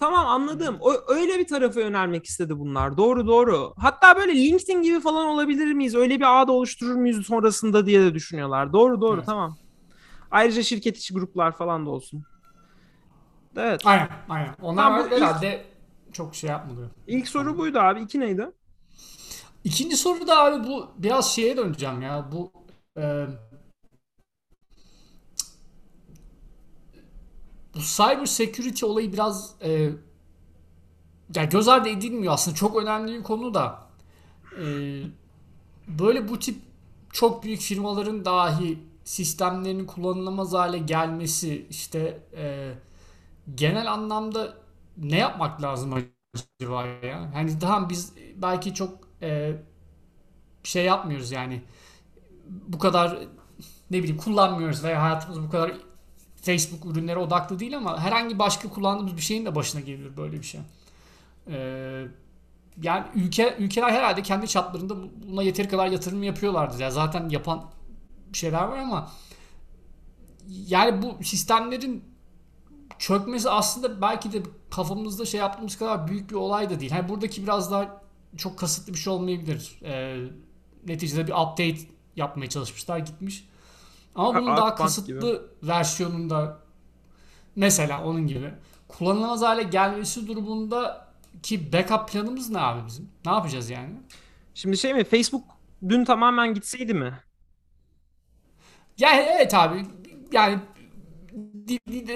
[0.00, 0.76] Tamam anladım.
[0.80, 2.96] O, öyle bir tarafa yönelmek istedi bunlar.
[2.96, 3.74] Doğru doğru.
[3.78, 5.94] Hatta böyle LinkedIn gibi falan olabilir miyiz?
[5.94, 8.72] Öyle bir ağda oluşturur muyuz sonrasında diye de düşünüyorlar.
[8.72, 9.26] Doğru doğru Evet.
[9.26, 9.56] tamam.
[10.30, 12.22] Ayrıca şirket içi gruplar falan da olsun.
[13.56, 13.80] Evet.
[13.84, 14.54] Aynen, aynen.
[14.62, 15.64] Onlar Tamam, bu ilk- herhalde
[16.12, 16.90] çok şey yapmadı.
[17.06, 18.00] İlk soru buydu abi.
[18.00, 18.50] İki neydi?
[19.64, 22.28] İkinci soru da abi bu biraz şeye döneceğim ya.
[22.32, 22.52] Bu
[22.96, 23.26] e,
[27.76, 29.90] bu cyber security olayı biraz e,
[31.34, 32.56] ya göz ardı edilmiyor aslında.
[32.56, 33.86] Çok önemli bir konu da.
[34.60, 34.64] E,
[35.88, 36.56] böyle bu tip
[37.12, 42.74] çok büyük firmaların dahi sistemlerinin kullanılamaz hale gelmesi işte e,
[43.54, 44.54] genel anlamda
[44.96, 45.94] ne yapmak lazım
[46.60, 47.30] acaba ya?
[47.34, 49.56] Hani tamam biz belki çok e,
[50.62, 51.62] şey yapmıyoruz yani
[52.48, 53.18] bu kadar
[53.90, 55.72] ne bileyim kullanmıyoruz veya hayatımız bu kadar
[56.46, 60.46] Facebook ürünlere odaklı değil ama herhangi başka kullandığımız bir şeyin de başına geliyor böyle bir
[60.46, 60.60] şey.
[61.48, 62.04] Ee,
[62.82, 64.94] yani ülke ülkeler herhalde kendi çaplarında
[65.28, 66.80] buna yeteri kadar yatırım yapıyorlardır.
[66.80, 67.64] Ya zaten yapan
[68.32, 69.10] şeyler var ama
[70.48, 72.04] yani bu sistemlerin
[72.98, 76.90] çökmesi aslında belki de kafamızda şey yaptığımız kadar büyük bir olay da değil.
[76.90, 78.02] Hani buradaki biraz daha
[78.36, 79.78] çok kasıtlı bir şey olmayabilir.
[79.82, 80.24] Ee,
[80.86, 81.78] neticede bir update
[82.16, 83.48] yapmaya çalışmışlar gitmiş.
[84.16, 86.58] Ama bunun daha Akbank kasıtlı versiyonunda
[87.56, 88.54] mesela onun gibi
[88.88, 91.08] kullanılamaz hale gelmesi durumunda
[91.42, 93.10] ki backup planımız ne abi bizim?
[93.26, 93.94] Ne yapacağız yani?
[94.54, 95.04] Şimdi şey mi?
[95.04, 95.44] Facebook
[95.88, 97.20] dün tamamen gitseydi mi?
[98.98, 99.86] Ya evet abi
[100.32, 100.58] yani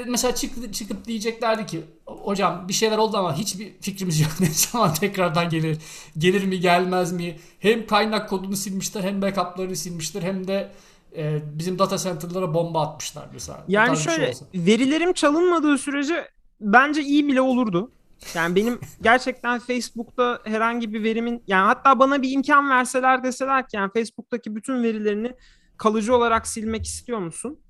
[0.07, 4.95] mesela çık, çıkıp diyeceklerdi ki hocam bir şeyler oldu ama hiçbir fikrimiz yok ne zaman
[4.95, 5.79] tekrardan gelir
[6.19, 10.73] gelir mi gelmez mi hem kaynak kodunu silmişler hem backup'larını silmişler hem de
[11.17, 13.65] e, bizim data center'lara bomba atmışlar mesela.
[13.69, 14.47] Yani şey şöyle olsa.
[14.55, 16.29] verilerim çalınmadığı sürece
[16.61, 17.91] bence iyi bile olurdu.
[18.35, 23.77] Yani benim gerçekten Facebook'ta herhangi bir verimin yani hatta bana bir imkan verseler deseler ki
[23.77, 25.33] yani Facebook'taki bütün verilerini
[25.77, 27.61] kalıcı olarak silmek istiyor musun?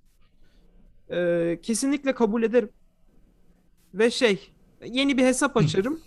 [1.11, 2.70] Ee, kesinlikle kabul ederim.
[3.94, 4.53] Ve şey
[4.85, 6.00] yeni bir hesap açarım.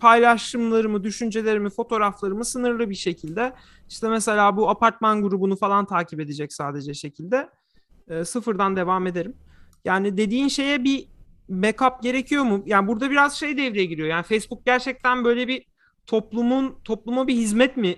[0.00, 3.52] Paylaşımlarımı, düşüncelerimi, fotoğraflarımı sınırlı bir şekilde
[3.88, 7.48] işte mesela bu apartman grubunu falan takip edecek sadece şekilde
[8.08, 9.36] e, sıfırdan devam ederim.
[9.84, 11.08] Yani dediğin şeye bir
[11.48, 12.62] backup gerekiyor mu?
[12.66, 14.08] Yani burada biraz şey devreye giriyor.
[14.08, 15.66] Yani Facebook gerçekten böyle bir
[16.06, 17.96] toplumun topluma bir hizmet mi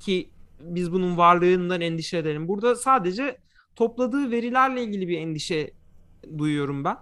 [0.00, 0.30] ki
[0.60, 2.48] biz bunun varlığından endişe edelim.
[2.48, 3.38] Burada sadece
[3.76, 5.70] topladığı verilerle ilgili bir endişe
[6.38, 6.96] duyuyorum ben.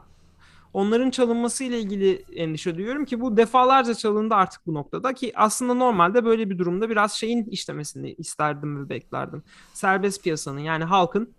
[0.75, 5.75] Onların çalınması ile ilgili endişe duyuyorum ki bu defalarca çalındı artık bu noktada ki aslında
[5.75, 9.43] normalde böyle bir durumda biraz şeyin işlemesini isterdim ve beklerdim.
[9.75, 11.35] Serbest piyasanın yani halkın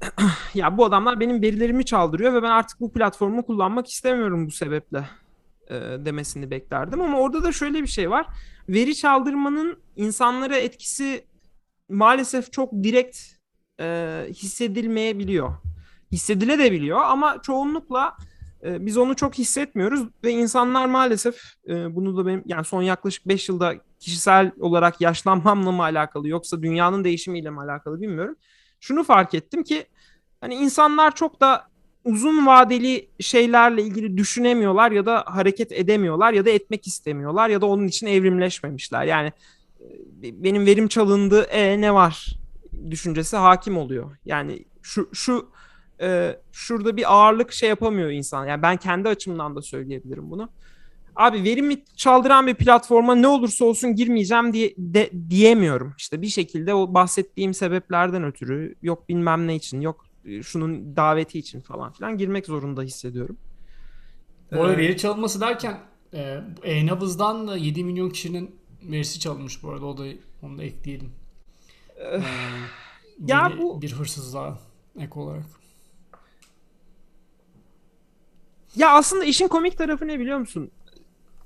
[0.54, 5.08] ya bu adamlar benim verilerimi çaldırıyor ve ben artık bu platformu kullanmak istemiyorum bu sebeple
[5.68, 7.00] e, demesini beklerdim.
[7.00, 8.26] Ama orada da şöyle bir şey var.
[8.68, 11.24] Veri çaldırmanın insanlara etkisi
[11.88, 13.18] maalesef çok direkt
[13.80, 15.67] e, hissedilmeyebiliyor.
[16.12, 18.16] Hissedilebiliyor ama çoğunlukla
[18.64, 21.36] e, biz onu çok hissetmiyoruz ve insanlar maalesef
[21.68, 26.62] e, bunu da benim yani son yaklaşık 5 yılda kişisel olarak yaşlanmamla mı alakalı yoksa
[26.62, 28.36] dünyanın değişimiyle mi alakalı bilmiyorum.
[28.80, 29.86] Şunu fark ettim ki
[30.40, 31.68] hani insanlar çok da
[32.04, 37.66] uzun vadeli şeylerle ilgili düşünemiyorlar ya da hareket edemiyorlar ya da etmek istemiyorlar ya da
[37.66, 39.04] onun için evrimleşmemişler.
[39.04, 39.32] Yani
[39.80, 39.84] e,
[40.22, 42.38] benim verim çalındı e ne var
[42.90, 44.16] düşüncesi hakim oluyor.
[44.24, 45.50] Yani şu şu
[46.00, 48.46] e, şurada bir ağırlık şey yapamıyor insan.
[48.46, 50.48] Yani ben kendi açımdan da söyleyebilirim bunu.
[51.16, 55.94] Abi verimi çaldıran bir platforma ne olursa olsun girmeyeceğim diye de, diyemiyorum.
[55.98, 61.38] İşte bir şekilde o bahsettiğim sebeplerden ötürü yok bilmem ne için yok e, şunun daveti
[61.38, 63.36] için falan filan girmek zorunda hissediyorum.
[64.52, 65.80] Bu arada Ee, veri çalınması derken
[66.64, 70.04] e-nabızdan da 7 milyon kişinin verisi çalınmış bu arada o da
[70.42, 71.10] onu da ekleyelim.
[71.96, 72.20] Ee,
[73.26, 74.58] ya yeni bu- bir hırsızlığa
[75.00, 75.44] ek olarak.
[78.76, 80.70] Ya aslında işin komik tarafı ne biliyor musun?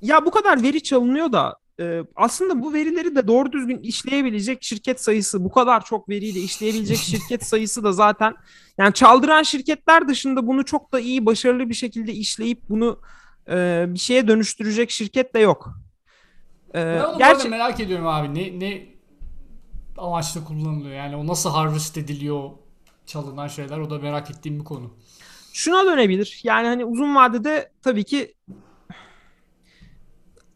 [0.02, 5.00] Ya bu kadar veri çalınıyor da e, aslında bu verileri de doğru düzgün işleyebilecek şirket
[5.02, 8.34] sayısı bu kadar çok veriyi de işleyebilecek şirket sayısı da zaten
[8.78, 13.00] yani çaldıran şirketler dışında bunu çok da iyi başarılı bir şekilde işleyip bunu
[13.48, 15.74] e, bir şeye dönüştürecek şirket de yok.
[16.74, 18.34] E, Ben gerçi merak ediyorum abi.
[18.34, 18.86] Ne ne
[19.98, 20.94] amaçla kullanılıyor?
[20.94, 22.50] Yani o nasıl harvest ediliyor
[23.06, 23.78] çalınan şeyler?
[23.78, 24.90] O da merak ettiğim bir konu.
[25.52, 26.40] Şuna dönebilir.
[26.44, 28.34] Yani hani uzun vadede tabii ki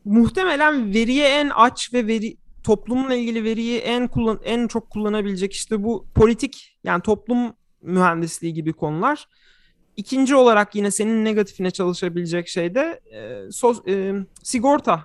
[0.04, 5.82] muhtemelen veriye en aç ve veri toplumla ilgili veriyi en kullan en çok kullanabilecek işte
[5.82, 9.28] bu politik yani toplum mühendisliği gibi konular.
[9.96, 15.04] İkinci olarak yine senin negatifine çalışabilecek şey de e, sos, e, sigorta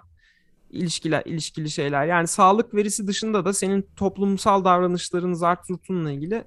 [0.69, 2.06] ilişkiler ilişkili şeyler.
[2.06, 6.43] Yani sağlık verisi dışında da senin toplumsal davranışların zart zurtunla ilgili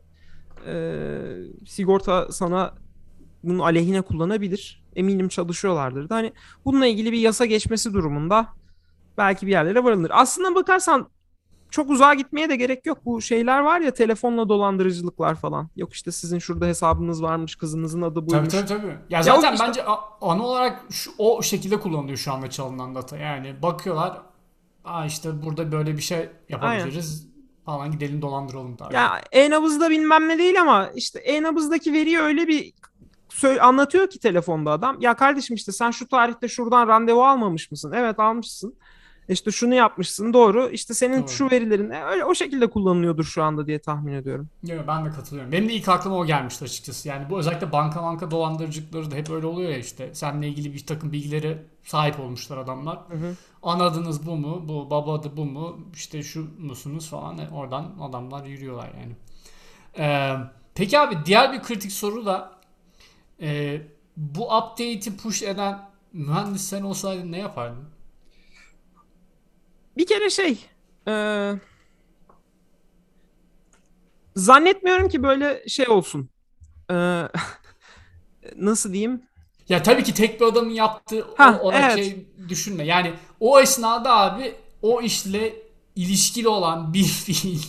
[0.66, 0.76] e,
[1.66, 2.74] sigorta sana
[3.44, 4.84] bunun aleyhine kullanabilir.
[4.96, 6.14] Eminim çalışıyorlardır da.
[6.14, 6.32] Hani
[6.64, 8.46] bununla ilgili bir yasa geçmesi durumunda
[9.18, 10.10] belki bir yerlere varılır.
[10.14, 11.08] Aslında bakarsan
[11.70, 12.98] çok uzağa gitmeye de gerek yok.
[13.04, 15.68] Bu şeyler var ya telefonla dolandırıcılıklar falan.
[15.76, 18.52] Yok işte sizin şurada hesabınız varmış, kızınızın adı buymuş.
[18.52, 18.96] Tabii tabii tabii.
[19.10, 19.66] Ya zaten ya işte...
[19.66, 19.84] bence
[20.20, 23.16] ana olarak şu, o şekilde kullanılıyor şu anda çalınan data.
[23.16, 24.22] Yani bakıyorlar
[24.84, 27.20] Aa işte burada böyle bir şey yapabiliriz.
[27.20, 27.34] Aynen.
[27.64, 28.88] Falan gidelim dolandıralım da.
[28.92, 32.72] Ya e-nabızda bilmem ne değil ama işte e-nabızdaki veriyi öyle bir
[33.60, 35.00] anlatıyor ki telefonda adam.
[35.00, 37.92] Ya kardeşim işte sen şu tarihte şuradan randevu almamış mısın?
[37.96, 38.74] Evet almışsın
[39.28, 41.28] işte şunu yapmışsın doğru işte senin doğru.
[41.28, 44.48] şu verilerin e, öyle o şekilde kullanılıyordur şu anda diye tahmin ediyorum.
[44.62, 45.52] Yok ben de katılıyorum.
[45.52, 47.08] Benim de ilk aklıma o gelmişti açıkçası.
[47.08, 50.14] Yani bu özellikle banka banka dolandırıcılıkları da hep öyle oluyor ya işte.
[50.14, 52.98] Seninle ilgili bir takım bilgilere sahip olmuşlar adamlar.
[53.08, 53.34] Hı hı.
[53.62, 54.68] Anadınız bu mu?
[54.68, 55.78] Bu baba adı bu mu?
[55.94, 57.38] İşte şu musunuz falan.
[57.38, 59.16] E, oradan adamlar yürüyorlar yani.
[59.98, 60.34] Ee,
[60.74, 62.53] peki abi diğer bir kritik soru da
[63.40, 63.80] e,
[64.16, 67.94] bu update'i push eden mühendis sen olsaydın ne yapardın?
[69.96, 70.58] bir kere şey
[71.08, 71.14] e,
[74.36, 76.28] zannetmiyorum ki böyle şey olsun.
[76.90, 76.94] E,
[78.56, 79.22] nasıl diyeyim?
[79.68, 81.94] Ya tabii ki tek bir adamın yaptığı ha, o, evet.
[81.94, 82.84] şey düşünme.
[82.84, 85.54] Yani o esnada abi o işle
[85.96, 87.62] ilişkili olan bir fiil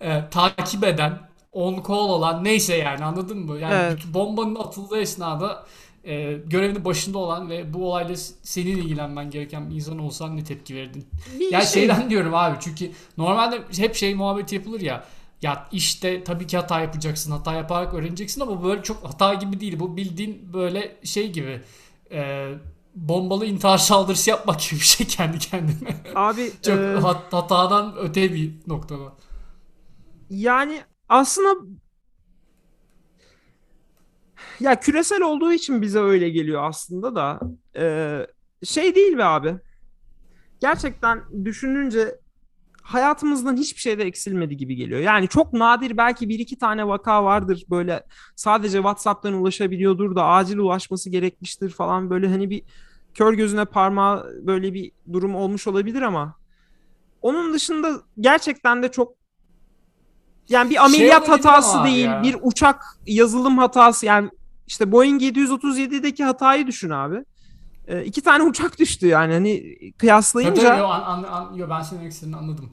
[0.00, 1.18] e, takip eden
[1.52, 3.58] on call olan neyse yani anladın mı?
[3.58, 3.98] Yani evet.
[4.14, 5.66] bombanın atıldığı esnada
[6.04, 10.74] e, görevinin başında olan ve bu olayla senin ilgilenmen gereken bir insan olsan ne tepki
[10.74, 11.06] verdin?
[11.40, 11.72] Bir yani şey...
[11.72, 15.04] şeyden diyorum abi çünkü normalde hep şey muhabbeti yapılır ya
[15.42, 17.30] ya işte tabii ki hata yapacaksın.
[17.30, 19.80] Hata yaparak öğreneceksin ama böyle çok hata gibi değil.
[19.80, 21.62] Bu bildiğin böyle şey gibi
[22.10, 22.48] e,
[22.94, 25.96] bombalı intihar saldırısı yapmak gibi bir şey kendi kendine.
[26.14, 26.94] Abi çok e...
[27.30, 29.12] hatadan öte bir noktada.
[30.30, 31.66] Yani aslında
[34.60, 37.40] ya küresel olduğu için bize öyle geliyor aslında da
[37.76, 38.26] e,
[38.64, 39.54] şey değil be abi.
[40.60, 42.18] Gerçekten düşününce
[42.82, 45.00] hayatımızdan hiçbir şeyde eksilmedi gibi geliyor.
[45.00, 50.58] Yani çok nadir belki bir iki tane vaka vardır böyle sadece WhatsApp'tan ulaşabiliyordur da acil
[50.58, 52.62] ulaşması gerekmiştir falan böyle hani bir
[53.14, 56.36] kör gözüne parmağı böyle bir durum olmuş olabilir ama
[57.22, 59.21] onun dışında gerçekten de çok
[60.52, 62.22] yani bir ameliyat şey hatası değil, ya.
[62.22, 64.30] bir uçak yazılım hatası yani
[64.66, 67.24] işte Boeing 737'deki hatayı düşün abi.
[67.88, 70.62] E, iki tane uçak düştü yani hani kıyaslayınca.
[70.62, 72.70] Tabii, yo, an, an, an, yo, ben senin demek anladım.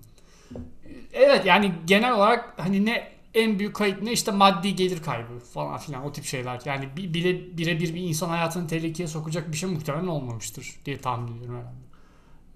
[1.14, 5.78] Evet yani genel olarak hani ne en büyük kayıp ne işte maddi gelir kaybı falan
[5.78, 6.62] filan o tip şeyler.
[6.66, 11.56] Yani bile birebir bir insan hayatını tehlikeye sokacak bir şey muhtemelen olmamıştır diye tahmin ediyorum
[11.56, 11.90] herhalde.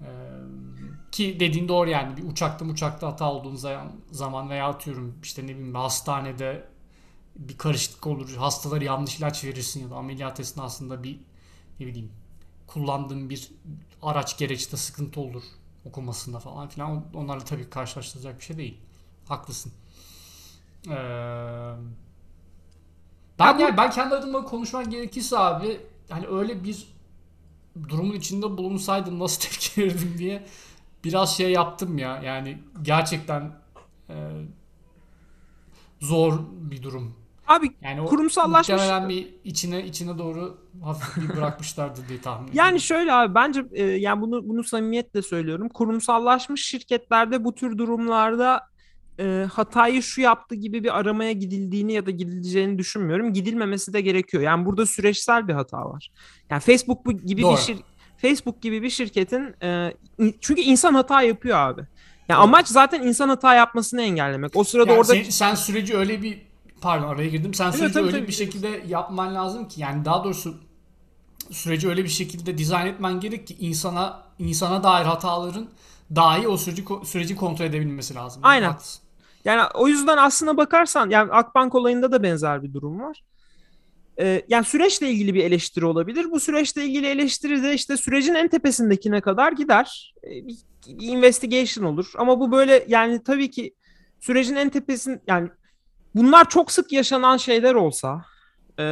[0.02, 0.08] Ee,
[1.14, 3.56] ki dediğin doğru yani bir uçakta uçakta hata olduğun
[4.12, 6.68] zaman veya atıyorum işte ne bileyim hastanede
[7.36, 8.36] bir karışıklık olur.
[8.36, 11.20] Hastalara yanlış ilaç verirsin ya da ameliyat esnasında bir
[11.80, 12.12] ne bileyim
[12.68, 13.52] kullandığın bir
[14.02, 15.44] araç gereçte sıkıntı olur
[15.86, 17.06] okumasında falan filan.
[17.14, 18.78] Onlarla tabii karşılaştıracak bir şey değil.
[19.28, 19.72] Haklısın.
[20.88, 20.92] Ee,
[23.40, 26.88] ben yani ben kendi adıma konuşmak gerekirse abi hani öyle bir
[27.90, 30.46] durumun içinde bulunsaydım nasıl tepki verirdim diye
[31.04, 32.22] biraz şey yaptım ya.
[32.24, 33.52] Yani gerçekten
[34.10, 34.16] e,
[36.00, 37.16] zor bir durum.
[37.48, 38.70] Abi yani kurumsallaşmış.
[38.70, 42.58] Muhtemelen bir içine içine doğru hafif bir bırakmışlardı diye tahmin ediyorum.
[42.68, 45.70] Yani şöyle abi bence e, yani bunu bunu samimiyetle söylüyorum.
[45.70, 48.62] Kurumsallaşmış şirketlerde bu tür durumlarda
[49.20, 53.34] e, hatayı şu yaptı gibi bir aramaya gidildiğini ya da gidileceğini düşünmüyorum.
[53.34, 54.44] Gidilmemesi de gerekiyor.
[54.44, 56.10] Yani burada süreçsel bir hata var.
[56.50, 57.52] Yani Facebook gibi Doğru.
[57.52, 57.78] bir şir
[58.24, 59.94] Facebook gibi bir şirketin e,
[60.42, 61.82] çünkü insan hata yapıyor abi.
[62.30, 64.56] Yani amaç zaten insan hata yapmasını engellemek.
[64.56, 66.42] O sırada yani orada sen, sen süreci öyle bir
[66.82, 67.54] pardon araya girdim.
[67.54, 68.28] Sen süreci tabii, öyle tabii.
[68.28, 70.56] bir şekilde yapman lazım ki yani daha doğrusu
[71.52, 75.68] süreci öyle bir şekilde dizayn etmen gerek ki insana insana dair hataların
[76.16, 78.42] dahi o süreci süreci kontrol edebilmesi lazım.
[78.46, 78.68] Aynen.
[78.68, 79.04] Haklısın.
[79.46, 83.24] Yani o yüzden aslına bakarsan yani Akbank olayında da benzer bir durum var.
[84.20, 86.32] Ee, yani süreçle ilgili bir eleştiri olabilir.
[86.32, 90.14] Bu süreçle ilgili eleştiri de işte sürecin en tepesindekine kadar gider.
[90.24, 90.56] Ee, bir,
[90.88, 92.12] bir investigation olur.
[92.18, 93.74] Ama bu böyle yani tabii ki
[94.20, 95.50] sürecin en tepesin yani
[96.16, 98.26] bunlar çok sık yaşanan şeyler olsa
[98.78, 98.84] e,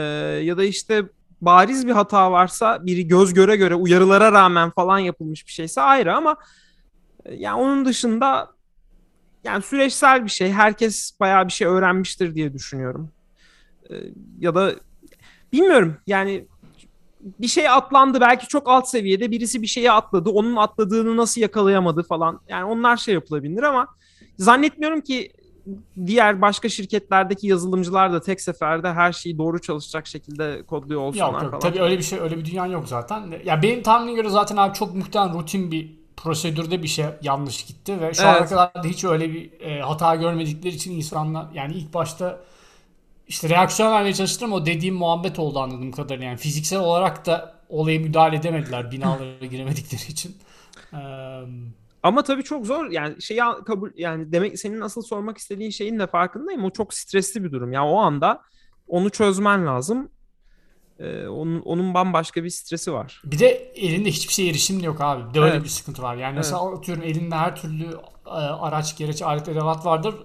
[0.43, 1.03] ya da işte
[1.41, 6.15] bariz bir hata varsa biri göz göre göre uyarılara rağmen falan yapılmış bir şeyse ayrı
[6.15, 6.37] ama
[7.25, 8.49] e, yani onun dışında
[9.43, 10.51] yani süreçsel bir şey.
[10.51, 13.11] Herkes bayağı bir şey öğrenmiştir diye düşünüyorum.
[13.89, 13.95] E,
[14.39, 14.75] ya da
[15.53, 16.45] bilmiyorum yani
[17.21, 20.29] bir şey atlandı belki çok alt seviyede birisi bir şeyi atladı.
[20.29, 22.39] Onun atladığını nasıl yakalayamadı falan.
[22.47, 23.87] Yani onlar şey yapılabilir ama
[24.37, 25.31] zannetmiyorum ki
[26.05, 31.41] diğer başka şirketlerdeki yazılımcılar da tek seferde her şeyi doğru çalışacak şekilde kodluyor olsunlar Yok
[31.41, 31.59] yok falan.
[31.59, 33.33] tabii öyle bir şey öyle bir dünya yok zaten.
[33.45, 38.01] Ya benim tahminim göre zaten abi çok muhtemelen rutin bir prosedürde bir şey yanlış gitti
[38.01, 38.49] ve şu ana Evet.
[38.49, 42.39] kadar da hiç öyle bir e, hata görmedikleri için insanlar yani ilk başta
[43.31, 46.25] işte reaksiyon vermeye çalıştılar ama o dediğim muhabbet oldu anladığım kadarıyla.
[46.25, 50.37] Yani fiziksel olarak da olaya müdahale edemediler binalara giremedikleri için.
[52.03, 56.07] Ama tabii çok zor yani şeyi kabul yani demek senin asıl sormak istediğin şeyin de
[56.07, 56.63] farkındayım.
[56.63, 57.71] O çok stresli bir durum.
[57.71, 58.41] Yani o anda
[58.87, 60.11] onu çözmen lazım.
[60.99, 63.21] Ee, onun onun bambaşka bir stresi var.
[63.25, 65.29] Bir de elinde hiçbir şeye erişim yok abi.
[65.29, 65.63] Bir de öyle Evet.
[65.63, 66.15] bir sıkıntı var.
[66.15, 70.15] Yani mesela atıyorum elinde her türlü araç, gereç, alet, edevat vardır.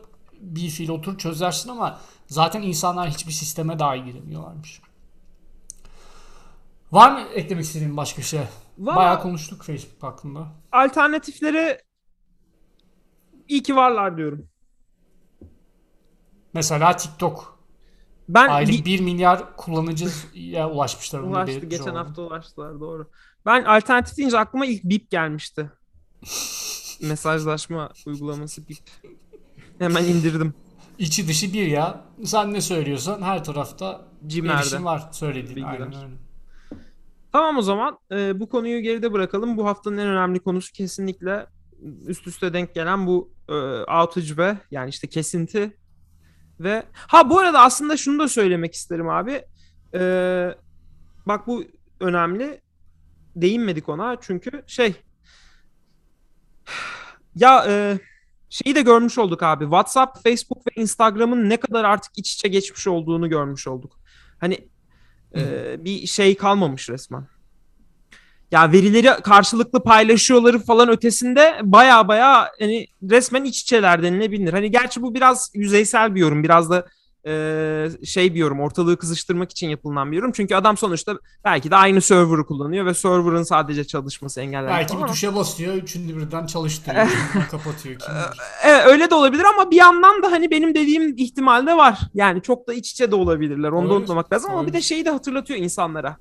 [0.46, 4.80] Bir fiil otur çözersin ama zaten insanlar hiçbir sisteme dahi giremiyorlarmış.
[6.92, 8.40] Var mı eklemek istediğin başka şey?
[8.78, 8.96] Var.
[8.96, 10.46] Bayağı konuştuk Facebook hakkında.
[10.72, 11.78] Alternatifleri
[13.48, 14.48] iyi ki varlar diyorum.
[16.52, 17.58] Mesela TikTok.
[18.28, 21.20] Ben Aylık bir- 1 milyar kullanıcıya ulaşmışlar.
[21.20, 23.10] Ulaştı geçen hafta ulaştılar doğru.
[23.46, 25.70] Ben alternatif deyince aklıma ilk Bip gelmişti.
[27.02, 28.78] Mesajlaşma uygulaması Bip.
[29.78, 30.54] Hemen indirdim.
[30.98, 32.04] İçi dışı bir ya.
[32.24, 34.60] Sen ne söylüyorsan her tarafta Cimer'de.
[34.60, 35.56] erişim var söylediğin.
[35.56, 35.70] Bilgiler.
[35.70, 36.14] Aynen öyle.
[37.32, 39.56] Tamam o zaman e, bu konuyu geride bırakalım.
[39.56, 41.46] Bu haftanın en önemli konusu kesinlikle
[42.06, 43.52] üst üste denk gelen bu e,
[43.92, 45.76] outage ve yani işte kesinti
[46.60, 49.42] ve ha bu arada aslında şunu da söylemek isterim abi.
[49.94, 50.00] E,
[51.26, 51.64] bak bu
[52.00, 52.60] önemli.
[53.36, 54.94] Değinmedik ona çünkü şey
[57.34, 57.98] ya e,
[58.50, 59.64] şeyi de görmüş olduk abi.
[59.64, 63.98] WhatsApp, Facebook ve Instagram'ın ne kadar artık iç içe geçmiş olduğunu görmüş olduk.
[64.40, 64.68] Hani
[65.36, 67.26] e, bir şey kalmamış resmen.
[68.50, 74.52] Ya verileri karşılıklı paylaşıyorları falan ötesinde baya baya hani resmen iç içeler denilebilir.
[74.52, 76.44] Hani gerçi bu biraz yüzeysel bir yorum.
[76.44, 76.86] Biraz da
[77.26, 78.60] e, şey bir yorum.
[78.60, 80.32] Ortalığı kızıştırmak için yapılan bir yorum.
[80.32, 84.78] Çünkü adam sonuçta belki de aynı server'ı kullanıyor ve server'ın sadece çalışması engellenmiş.
[84.78, 87.08] Belki falan bir ama- tuşa basıyor, üçünü birden çalıştırıyor,
[87.50, 87.98] kapatıyor.
[87.98, 88.14] Kim.
[88.64, 92.00] Evet, öyle de olabilir ama bir yandan da hani benim dediğim ihtimal de var.
[92.14, 93.68] Yani çok da iç içe de olabilirler.
[93.68, 93.96] Onu da Olabilir.
[93.96, 96.16] unutmamak lazım ama bir de şeyi de hatırlatıyor insanlara.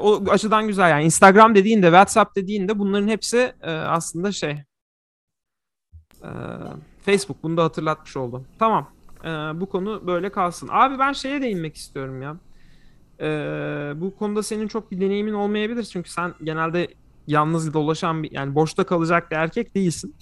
[0.00, 1.04] O açıdan güzel yani.
[1.04, 4.50] Instagram dediğinde, WhatsApp dediğinde bunların hepsi e, aslında şey.
[4.50, 6.28] e,
[7.06, 8.44] Facebook bunu da hatırlatmış oldu.
[8.58, 8.88] Tamam.
[9.24, 9.28] E,
[9.60, 10.68] bu konu böyle kalsın.
[10.72, 12.36] Abi ben şeye değinmek istiyorum ya.
[13.20, 13.26] E,
[14.00, 16.88] bu konuda senin çok bir deneyimin olmayabilir çünkü sen genelde
[17.26, 20.16] yalnız dolaşan bir yani boşta kalacak bir erkek değilsin.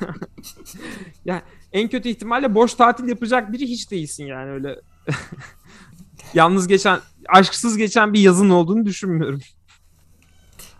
[1.24, 1.42] yani
[1.72, 4.80] en kötü ihtimalle boş tatil yapacak biri hiç değilsin yani öyle.
[6.34, 9.40] Yalnız geçen, aşksız geçen bir yazın olduğunu düşünmüyorum.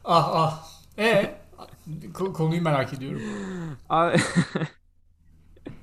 [0.05, 0.69] Ah ah.
[0.99, 1.37] E
[2.13, 3.23] Ko- konuyu merak ediyorum.
[3.89, 4.21] Abi-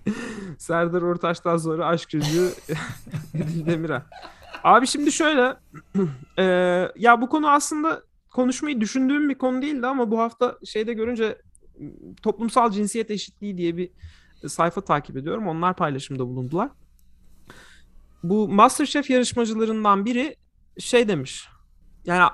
[0.57, 2.49] Serdar Ortaç'tan sonra aşk çocuğu
[3.33, 4.01] Ödül Demirel.
[4.63, 5.55] Abi şimdi şöyle
[6.37, 6.43] e,
[6.95, 11.41] ya bu konu aslında konuşmayı düşündüğüm bir konu değildi ama bu hafta şeyde görünce
[12.21, 13.89] toplumsal cinsiyet eşitliği diye bir
[14.47, 15.47] sayfa takip ediyorum.
[15.47, 16.69] Onlar paylaşımda bulundular.
[18.23, 20.35] Bu MasterChef yarışmacılarından biri
[20.79, 21.47] şey demiş.
[22.05, 22.29] Yani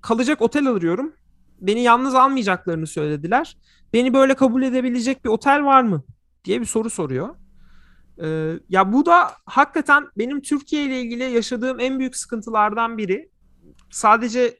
[0.00, 1.12] kalacak otel arıyorum.
[1.60, 3.56] Beni yalnız almayacaklarını söylediler.
[3.92, 6.02] Beni böyle kabul edebilecek bir otel var mı?
[6.48, 7.34] Diye bir soru soruyor.
[8.22, 13.30] Ee, ya bu da hakikaten benim Türkiye ile ilgili yaşadığım en büyük sıkıntılardan biri.
[13.90, 14.58] Sadece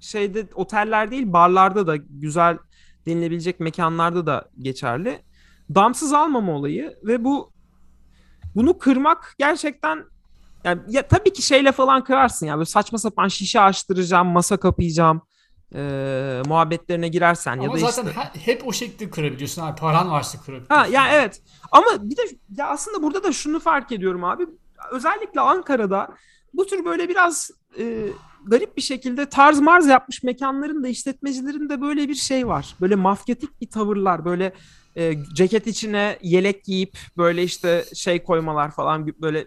[0.00, 2.58] şeyde oteller değil barlarda da güzel
[3.06, 5.22] denilebilecek mekanlarda da geçerli.
[5.74, 7.52] Damsız almama olayı ve bu
[8.54, 10.04] bunu kırmak gerçekten
[10.64, 15.22] yani ya tabii ki şeyle falan kırarsın ya böyle saçma sapan şişe açtıracağım, masa kapayacağım
[15.74, 19.80] e, muhabbetlerine girersen ya Ama da zaten işte he- hep o şekilde kırabiliyorsun abi.
[19.80, 20.74] Paran varsa kırabiliyorsun.
[20.74, 21.42] Ha ya evet.
[21.72, 22.22] Ama bir de
[22.56, 24.46] ya aslında burada da şunu fark ediyorum abi.
[24.92, 26.08] Özellikle Ankara'da
[26.54, 28.06] bu tür böyle biraz e,
[28.44, 32.74] garip bir şekilde tarz marz yapmış mekanların da işletmecilerin de böyle bir şey var.
[32.80, 34.24] Böyle mafyatik bir tavırlar.
[34.24, 34.52] Böyle
[34.96, 39.46] e, ceket içine yelek giyip böyle işte şey koymalar falan böyle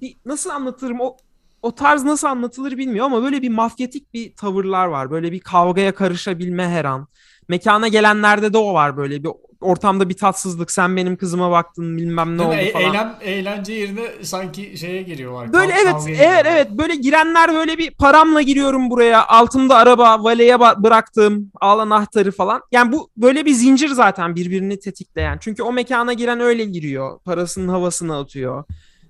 [0.00, 1.16] bir, nasıl anlatırım o
[1.62, 5.10] o tarz nasıl anlatılır bilmiyorum ama böyle bir mafyatik bir tavırlar var.
[5.10, 7.08] Böyle bir kavgaya karışabilme her an.
[7.48, 10.70] Mekana gelenlerde de o var böyle bir ortamda bir tatsızlık.
[10.70, 12.84] Sen benim kızıma baktın bilmem ne Değil oldu E- falan.
[12.84, 15.52] eylem, eğlence yerine sanki şeye giriyorlar.
[15.52, 19.26] Böyle kav- evet evet evet böyle girenler böyle bir paramla giriyorum buraya.
[19.26, 22.62] Altımda araba, valeye ba- bıraktım, al anahtarı falan.
[22.72, 25.38] Yani bu böyle bir zincir zaten birbirini tetikleyen.
[25.40, 27.20] Çünkü o mekana giren öyle giriyor.
[27.24, 28.64] Parasının havasını atıyor.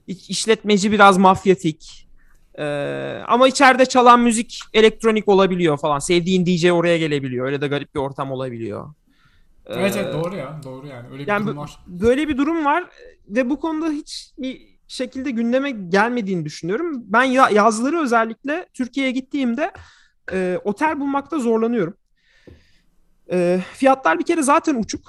[0.06, 2.08] İşletmeci biraz mafyatik.
[2.58, 5.98] Ee, ama içeride çalan müzik elektronik olabiliyor falan.
[5.98, 7.46] Sevdiğin DJ oraya gelebiliyor.
[7.46, 8.94] Öyle de garip bir ortam olabiliyor.
[9.66, 11.78] Evet evet Ee, doğru ya doğru yani öyle bir yani durum var.
[11.86, 12.84] böyle bir durum var
[13.28, 17.02] ve bu konuda hiç bir şekilde gündeme gelmediğini düşünüyorum.
[17.06, 19.72] Ben ya- yazları özellikle Türkiye'ye gittiğimde
[20.32, 21.94] e, otel bulmakta zorlanıyorum.
[23.32, 25.08] E, fiyatlar bir kere zaten uçuk.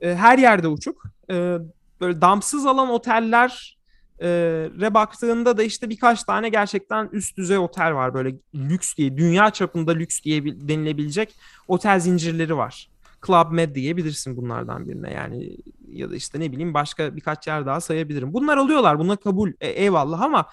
[0.00, 1.02] E, her yerde uçuk.
[1.30, 1.56] E,
[2.00, 3.78] böyle damsız alan oteller
[4.80, 9.50] re baktığında da işte birkaç tane gerçekten üst düzey otel var böyle lüks diye dünya
[9.50, 11.34] çapında lüks diye bil- denilebilecek
[11.68, 12.90] otel zincirleri var.
[13.26, 15.56] Club Med diyebilirsin bunlardan birine yani
[15.88, 18.32] ya da işte ne bileyim başka birkaç yer daha sayabilirim.
[18.32, 20.46] Bunlar alıyorlar buna kabul e, eyvallah ama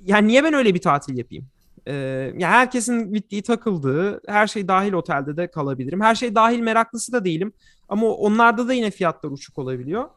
[0.00, 1.46] yani niye ben öyle bir tatil yapayım?
[1.86, 1.92] Ee,
[2.38, 6.00] yani herkesin gittiği takıldığı her şey dahil otelde de kalabilirim.
[6.00, 7.52] Her şey dahil meraklısı da değilim
[7.88, 10.08] ama onlarda da yine fiyatlar uçuk olabiliyor.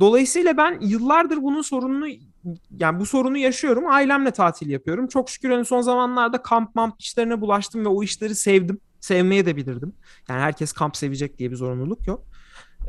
[0.00, 2.06] Dolayısıyla ben yıllardır bunun sorununu
[2.70, 3.84] yani bu sorunu yaşıyorum.
[3.90, 5.08] Ailemle tatil yapıyorum.
[5.08, 8.80] Çok şükür hani son zamanlarda kamp mamp işlerine bulaştım ve o işleri sevdim.
[9.00, 9.92] Sevmeye de bilirdim.
[10.28, 12.24] Yani herkes kamp sevecek diye bir zorunluluk yok.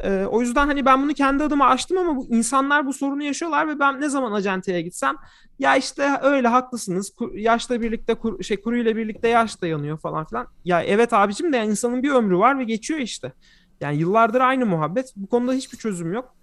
[0.04, 3.68] Ee, o yüzden hani ben bunu kendi adıma açtım ama bu insanlar bu sorunu yaşıyorlar
[3.68, 5.16] ve ben ne zaman acenteye gitsem
[5.60, 7.10] ya işte öyle haklısınız.
[7.18, 10.48] Ku- yaşla birlikte kur, şey kuruyla birlikte yaş da yanıyor falan filan.
[10.66, 13.34] Ya evet abicim de yani insanın bir ömrü var ve geçiyor işte.
[13.82, 15.14] Yani yıllardır aynı muhabbet.
[15.16, 16.36] Bu konuda hiçbir çözüm yok.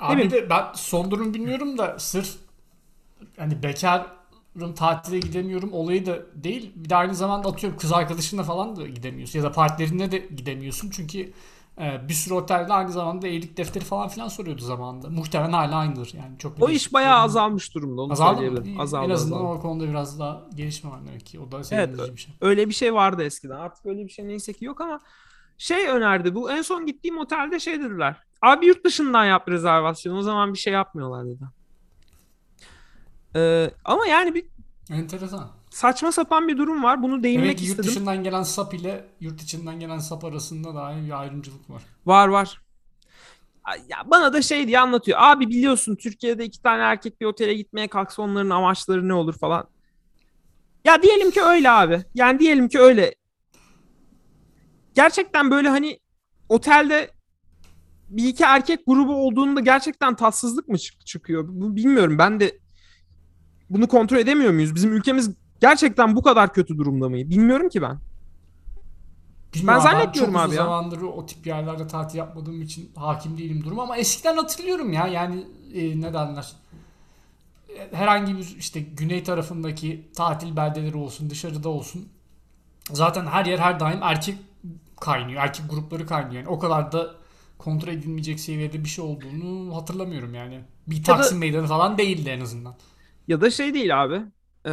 [0.00, 0.30] Abi bileyim.
[0.32, 2.36] de ben son durum bilmiyorum da sırf
[3.38, 6.72] hani bekarım tatile gidemiyorum olayı da değil.
[6.76, 10.90] Bir de aynı zamanda atıyorum kız arkadaşınla falan da gidemiyorsun ya da partnerine de gidemiyorsun
[10.90, 11.32] çünkü
[11.80, 15.08] e, bir sürü otelde aynı zamanda evlilik defteri falan filan soruyordu zamanında.
[15.10, 17.24] Muhtemelen hala aynıdır yani çok O iş bayağı yok.
[17.24, 18.58] azalmış durumda onu Azaldı mı?
[18.58, 18.66] söyleyebilirim.
[18.66, 19.58] İyi, Azaldı, en azından azaldı.
[19.58, 21.40] o konuda biraz daha gelişme var demek ki.
[21.40, 22.34] O da Evet, sevindirici bir şey.
[22.40, 23.56] öyle bir şey vardı eskiden.
[23.56, 25.00] Artık öyle bir şey neyse ki yok ama
[25.58, 26.34] şey önerdi.
[26.34, 28.16] Bu en son gittiğim otelde şey dediler.
[28.42, 30.16] Abi yurt dışından yap rezervasyon.
[30.16, 31.44] O zaman bir şey yapmıyorlar dedi.
[33.36, 34.46] Ee, ama yani bir
[34.90, 35.50] Enteresan.
[35.70, 37.02] saçma sapan bir durum var.
[37.02, 37.90] Bunu değinmek Demek ki yurt istedim.
[37.90, 41.82] dışından gelen sap ile yurt içinden gelen sap arasında da aynı bir ayrımcılık var.
[42.06, 42.60] Var var.
[43.88, 45.18] Ya bana da şey diye anlatıyor.
[45.20, 49.64] Abi biliyorsun Türkiye'de iki tane erkek bir otele gitmeye kalksa onların amaçları ne olur falan.
[50.84, 52.02] Ya diyelim ki öyle abi.
[52.14, 53.14] Yani diyelim ki öyle.
[54.94, 55.98] Gerçekten böyle hani
[56.48, 57.10] otelde
[58.10, 61.44] bir iki erkek grubu olduğunda gerçekten tatsızlık mı çık- çıkıyor?
[61.48, 62.18] Bu bilmiyorum.
[62.18, 62.58] Ben de
[63.70, 64.74] bunu kontrol edemiyor muyuz?
[64.74, 65.30] Bizim ülkemiz
[65.60, 67.16] gerçekten bu kadar kötü durumda mı?
[67.16, 67.98] Bilmiyorum ki ben.
[69.54, 70.64] Bilmiyorum Ben zannetmiyorum çok abi ya.
[70.64, 75.44] zamandır o tip yerlerde tatil yapmadığım için hakim değilim duruma ama eskiden hatırlıyorum ya yani
[75.74, 76.52] e, ne derler
[77.92, 82.08] herhangi bir işte güney tarafındaki tatil beldeleri olsun dışarıda olsun
[82.92, 84.38] zaten her yer her daim erkek
[85.00, 87.14] kaynıyor erkek grupları kaynıyor yani o kadar da
[87.60, 92.40] kontrol edilmeyecek seviyede bir şey olduğunu hatırlamıyorum yani bir da- Taksim meydanı falan değildi en
[92.40, 92.74] azından.
[93.28, 94.22] Ya da şey değil abi.
[94.66, 94.70] Ee,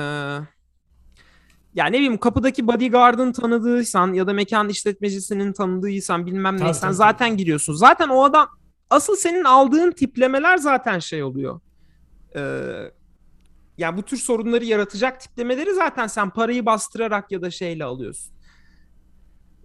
[1.74, 6.96] ya ne bileyim kapıdaki bodyguard'ın tanıdığıysan ya da mekan işletmecisinin tanıdığıysan bilmem Tabii, neysen tabii,
[6.96, 7.38] zaten tabii.
[7.38, 7.74] giriyorsun.
[7.74, 8.48] Zaten o adam
[8.90, 11.60] asıl senin aldığın tiplemeler zaten şey oluyor.
[12.36, 12.92] Ee,
[13.78, 18.34] yani bu tür sorunları yaratacak tiplemeleri zaten sen parayı bastırarak ya da şeyle alıyorsun.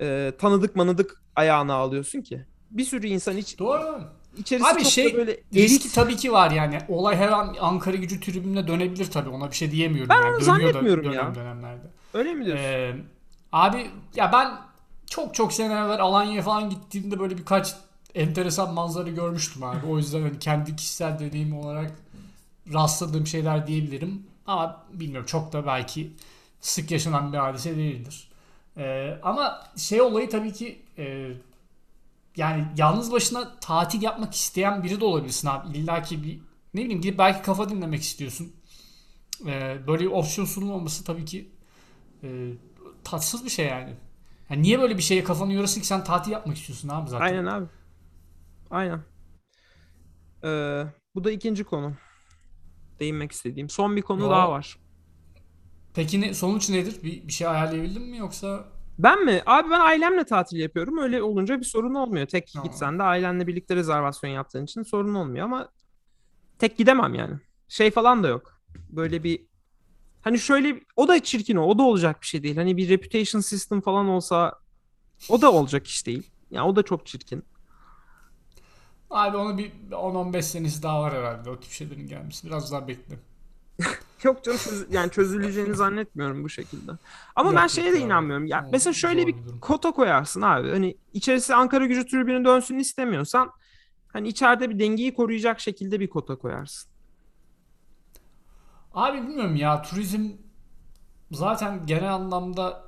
[0.00, 2.46] Ee, tanıdık manıdık ayağına alıyorsun ki.
[2.72, 4.02] Bir sürü insan iç, Doğru.
[4.36, 5.94] içerisi Abi çok şey da böyle riski elit.
[5.94, 6.78] tabii ki var yani.
[6.88, 9.28] Olay her an Ankara gücü tribününe dönebilir tabii.
[9.30, 10.26] Ona bir şey diyemiyorum Ben yani.
[10.36, 11.34] onu Dönüyor da zannetmiyorum dönem ya.
[11.34, 11.86] dönemlerde.
[12.14, 12.64] Öyle mi diyorsun?
[12.64, 12.94] Ee,
[13.52, 14.52] abi ya ben
[15.10, 17.74] çok çok sene evvel Alanya'ya falan gittiğimde böyle birkaç
[18.14, 19.86] enteresan manzara görmüştüm abi.
[19.86, 21.92] O yüzden hani kendi kişisel deneyim olarak
[22.72, 24.26] rastladığım şeyler diyebilirim.
[24.46, 26.10] Ama bilmiyorum çok da belki
[26.60, 28.28] sık yaşanan bir hadise değildir.
[28.76, 31.28] Ee, ama şey olayı tabii ki e,
[32.36, 35.78] yani yalnız başına tatil yapmak isteyen biri de olabilirsin abi.
[35.78, 36.40] İlla ki bir
[36.74, 38.52] ne bileyim gidip belki kafa dinlemek istiyorsun.
[39.46, 41.52] Ee, böyle bir opsiyon sunulmaması tabii ki
[42.22, 42.52] e,
[43.04, 43.94] tatsız bir şey yani.
[44.50, 47.24] Yani niye böyle bir şeye kafanı yorasın ki sen tatil yapmak istiyorsun abi zaten.
[47.24, 47.66] Aynen abi.
[48.70, 49.00] Aynen.
[50.44, 51.92] Ee, bu da ikinci konu.
[53.00, 53.68] Değinmek istediğim.
[53.68, 54.30] Son bir konu Yo.
[54.30, 54.78] daha var.
[55.94, 57.02] Peki ne, sonuç nedir?
[57.02, 58.64] Bir, bir şey ayarlayabildin mi yoksa?
[59.02, 59.42] Ben mi?
[59.46, 60.98] Abi ben ailemle tatil yapıyorum.
[60.98, 62.26] Öyle olunca bir sorun olmuyor.
[62.26, 62.68] Tek Tamam.
[62.68, 65.68] gitsen de ailenle birlikte rezervasyon yaptığın için sorun olmuyor ama
[66.58, 67.34] tek gidemem yani.
[67.68, 68.60] Şey falan da yok.
[68.90, 69.46] Böyle bir
[70.20, 71.64] hani şöyle o da çirkin o.
[71.64, 72.56] O da olacak bir şey değil.
[72.56, 74.58] Hani bir reputation system falan olsa
[75.28, 76.30] o da olacak iş değil.
[76.50, 77.44] Yani o da çok çirkin.
[79.10, 82.46] Abi onu bir 10-15 senesi daha var herhalde o tip şeylerin gelmesi.
[82.46, 83.18] Biraz daha bekle.
[84.24, 86.92] Yok canım çöz- yani çözüleceğini zannetmiyorum bu şekilde.
[87.36, 88.46] Ama Yok, ben şeye de inanmıyorum.
[88.46, 90.70] Ya O mesela şöyle bir kota koyarsın abi.
[90.70, 93.50] Hani içerisi Ankara Gücü tribünü dönsün istemiyorsan
[94.12, 96.92] hani içeride bir dengeyi koruyacak şekilde bir kota koyarsın.
[98.94, 100.30] Abi bilmiyorum ya turizm
[101.32, 102.84] zaten genel anlamda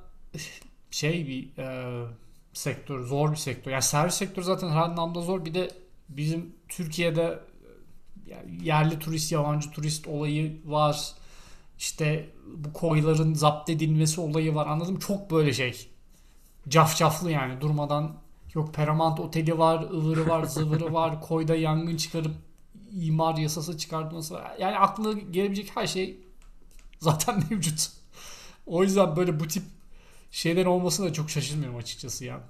[0.91, 2.07] şey bir e,
[2.53, 3.71] sektör, zor bir sektör.
[3.71, 5.45] Yani servis sektörü zaten her anlamda zor.
[5.45, 5.71] Bir de
[6.09, 11.13] bizim Türkiye'de e, yani yerli turist, yabancı turist olayı var.
[11.77, 14.67] İşte bu koyların zapt edilmesi olayı var.
[14.67, 15.87] Anladım çok böyle şey.
[16.69, 18.15] Cafcaflı yani durmadan
[18.53, 21.21] yok Paramount Oteli var, ıvırı var, zıvırı var.
[21.21, 22.31] Koyda yangın çıkarıp
[22.91, 24.55] imar yasası çıkartması var.
[24.59, 26.19] Yani aklına gelebilecek her şey
[26.99, 27.91] zaten mevcut.
[28.65, 29.63] O yüzden böyle bu tip
[30.31, 32.41] şeyler olmasına da çok şaşırmıyorum açıkçası ya.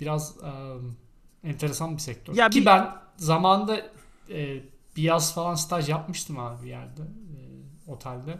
[0.00, 0.50] Biraz e,
[1.48, 2.34] enteresan bir sektör.
[2.34, 3.76] Ya Ki bir- ben zamanında
[4.30, 4.62] e,
[4.96, 7.02] bir yaz falan staj yapmıştım abi bir yerde.
[7.86, 8.38] Otelde.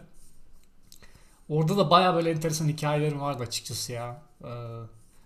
[1.49, 4.21] Orada da baya böyle enteresan hikayelerim vardı açıkçası ya.
[4.43, 4.51] E,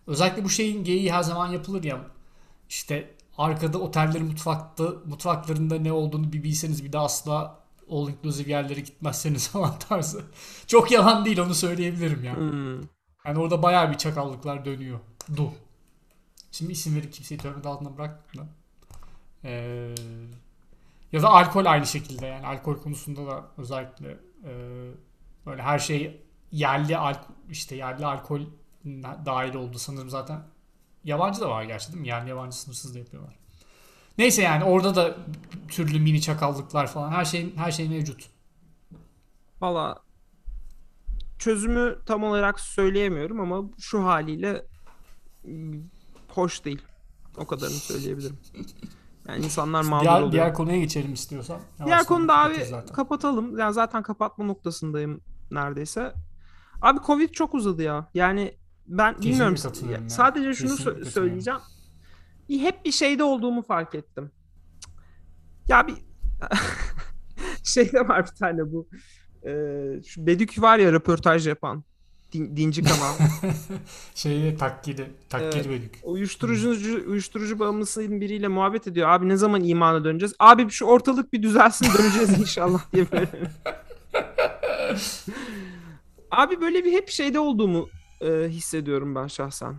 [0.07, 2.01] özellikle bu şeyin geyiği her zaman yapılır ya.
[2.70, 7.59] İşte arkada otellerin mutfakta mutfaklarında ne olduğunu bir bilseniz bir daha asla
[7.91, 10.24] all inclusive yerlere gitmezseniz falan tarzı.
[10.67, 12.38] Çok yalan değil onu söyleyebilirim ya.
[12.38, 12.82] Hmm.
[13.26, 14.99] Yani orada bayağı bir çakallıklar dönüyor.
[15.38, 15.51] Du.
[16.51, 18.47] Şimdi isim verip kimseyi töhmet altında bırakma.
[19.43, 19.95] Ee,
[21.12, 24.51] ya da alkol aynı şekilde yani alkol konusunda da özellikle e,
[25.45, 27.16] böyle her şey yerli al
[27.49, 28.41] işte yerli alkol
[29.26, 30.43] dahil oldu sanırım zaten.
[31.03, 32.07] Yabancı da var gerçi değil mi?
[32.07, 33.39] Yerli yabancı sınırsız da yapıyorlar.
[34.18, 35.18] Neyse yani orada da
[35.68, 38.30] türlü mini çakallıklar falan her şey her şey mevcut.
[39.62, 40.03] Valla
[41.39, 44.66] çözümü tam olarak söyleyemiyorum ama şu haliyle
[45.43, 45.84] mm,
[46.28, 46.82] hoş değil.
[47.38, 48.38] O kadarını söyleyebilirim.
[49.30, 50.32] Yani insanlar mağdur Diğer, oluyor.
[50.32, 51.59] diğer konuya geçelim istiyorsan.
[51.86, 52.95] Diğer konuda abi zaten.
[52.95, 53.57] kapatalım.
[53.57, 55.21] Yani zaten kapatma noktasındayım
[55.51, 56.13] neredeyse.
[56.82, 58.09] Abi Covid çok uzadı ya.
[58.13, 58.57] Yani
[58.88, 60.03] ben Kesinlikle bilmiyorum.
[60.03, 60.09] ya.
[60.09, 61.59] Sadece şunu Kesinlikle sö- söyleyeceğim.
[62.49, 64.32] Hep bir şeyde olduğumu fark ettim.
[65.67, 65.95] Ya bir
[67.63, 68.88] şeyde var bir tane bu.
[69.47, 71.84] Ee, şu Bedük var ya röportaj yapan.
[72.34, 73.13] Din- dinci kanal.
[74.15, 75.67] Şeyi takkili, takkili Evet.
[75.69, 75.99] bölük.
[76.03, 76.69] uyuşturucu
[77.09, 79.09] uyuşturucu bağımlısının biriyle muhabbet ediyor.
[79.09, 80.34] Abi ne zaman imana döneceğiz?
[80.39, 83.30] Abi şu ortalık bir düzelsin döneceğiz inşallah diye böyle.
[86.32, 87.89] Abi böyle bir hep şeyde olduğumu
[88.21, 89.75] e, hissediyorum ben şahsen.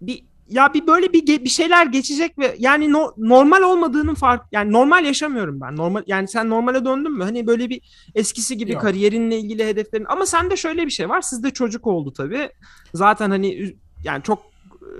[0.00, 4.72] Bir ya bir böyle bir bir şeyler geçecek ve yani no- normal olmadığının fark yani
[4.72, 5.76] normal yaşamıyorum ben.
[5.76, 7.24] Normal yani sen normale döndün mü?
[7.24, 8.82] Hani böyle bir eskisi gibi Yok.
[8.82, 11.20] kariyerinle ilgili hedeflerin ama sende şöyle bir şey var.
[11.20, 12.50] Sizde çocuk oldu tabii.
[12.94, 14.42] Zaten hani yani çok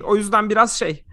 [0.04, 1.04] o yüzden biraz şey.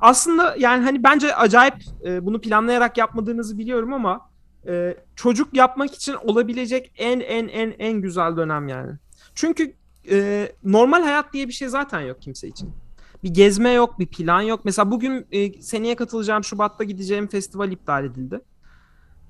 [0.00, 1.74] Aslında yani hani bence acayip
[2.04, 4.30] e, bunu planlayarak yapmadığınızı biliyorum ama
[4.66, 8.92] e, çocuk yapmak için olabilecek en en en en güzel dönem yani.
[9.34, 9.74] Çünkü
[10.10, 12.83] e, normal hayat diye bir şey zaten yok kimse için.
[13.24, 14.60] Bir gezme yok, bir plan yok.
[14.64, 18.40] Mesela bugün e, seneye katılacağım Şubat'ta gideceğim festival iptal edildi.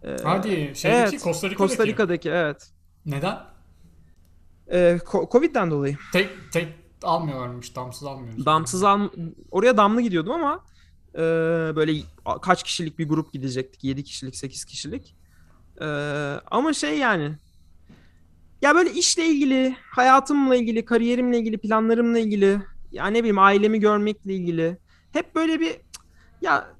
[0.03, 1.57] E, Hadi şeydeki evet, Costa Rica'daki.
[1.69, 2.71] Costa Rica'daki evet.
[3.07, 3.39] Neden?
[4.69, 5.97] E, ko- Covid'den dolayı.
[6.13, 6.69] Tek tek
[7.03, 8.47] almıyorlarmış, damsız almıyoruz.
[8.47, 9.09] Damsız al
[9.51, 10.65] oraya damlı gidiyordum ama
[11.15, 11.21] e,
[11.77, 11.93] böyle
[12.43, 13.85] kaç kişilik bir grup gidecektik.
[13.85, 15.17] 7 kişilik, 8 kişilik.
[15.81, 15.87] E,
[16.51, 17.39] ama şey yani
[18.63, 22.61] ya böyle işle ilgili, hayatımla ilgili, kariyerimle ilgili, planlarımla ilgili,
[22.95, 24.79] ya ne bileyim ailemi görmekle ilgili
[25.13, 25.77] hep böyle bir
[26.43, 26.75] ya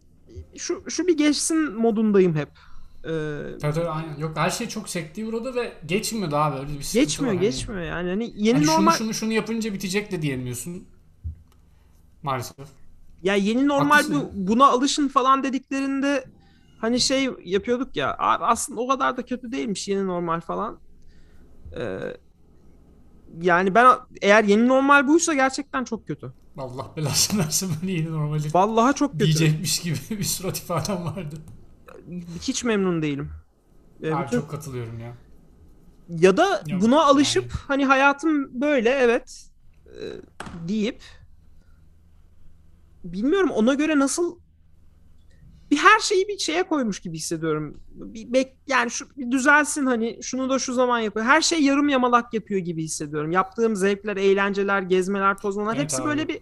[0.57, 2.49] şu şu bir geçsin modundayım hep.
[3.05, 3.11] E,
[3.61, 4.17] Tabii tabii aynen.
[4.19, 7.39] Yok her şey çok sekteye uğradı ve geçmiyor daha böyle bir sıkıntı geçmiyor, var.
[7.39, 8.09] Hani- geçmiyor yani.
[8.09, 10.85] Hani yeni hani normal şunu şunu şunu yapınca bitecek de diyemiyorsun.
[12.23, 12.57] Maalesef.
[13.23, 16.25] Ya yeni normal Haklısın bu, buna alışın falan dediklerinde
[16.79, 20.79] hani şey yapıyorduk ya abi aslında o kadar da kötü değilmiş yeni normal falan.
[21.77, 21.99] Ee,
[23.41, 23.87] yani ben
[24.23, 26.33] eğer yeni normal buysa gerçekten çok kötü.
[26.59, 29.25] Allah belasını versin böyle yeni normali Vallahi çok kötü.
[29.25, 31.37] diyecekmiş gibi bir surat ifadem vardı.
[32.43, 33.31] Hiç memnun değilim.
[34.03, 35.15] Ee, Abi bütün- çok katılıyorum ya.
[36.09, 37.53] Ya da Yok, buna alışıp yani.
[37.69, 39.51] hani hayatım böyle evet
[39.87, 40.01] e,
[40.69, 41.03] deyip
[43.05, 44.39] bilmiyorum ona göre nasıl
[45.71, 47.81] bir her şeyi bir şeye koymuş gibi hissediyorum.
[47.91, 51.27] Bir bek, yani şu bir düzelsin hani şunu da şu zaman yapıyor.
[51.27, 53.33] Her şey yarım yamalak yapıyor gibi hissediyorum.
[53.33, 56.07] Yaptığım zevkler, eğlenceler, gezmeler, tozmalar Evet hepsi abi.
[56.09, 56.41] böyle bir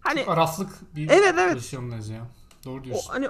[0.00, 1.54] hani Çok araflık bir Evet, evet.
[1.54, 2.26] pozisyondayız ya.
[2.64, 3.12] Doğru o, diyorsun.
[3.12, 3.26] hani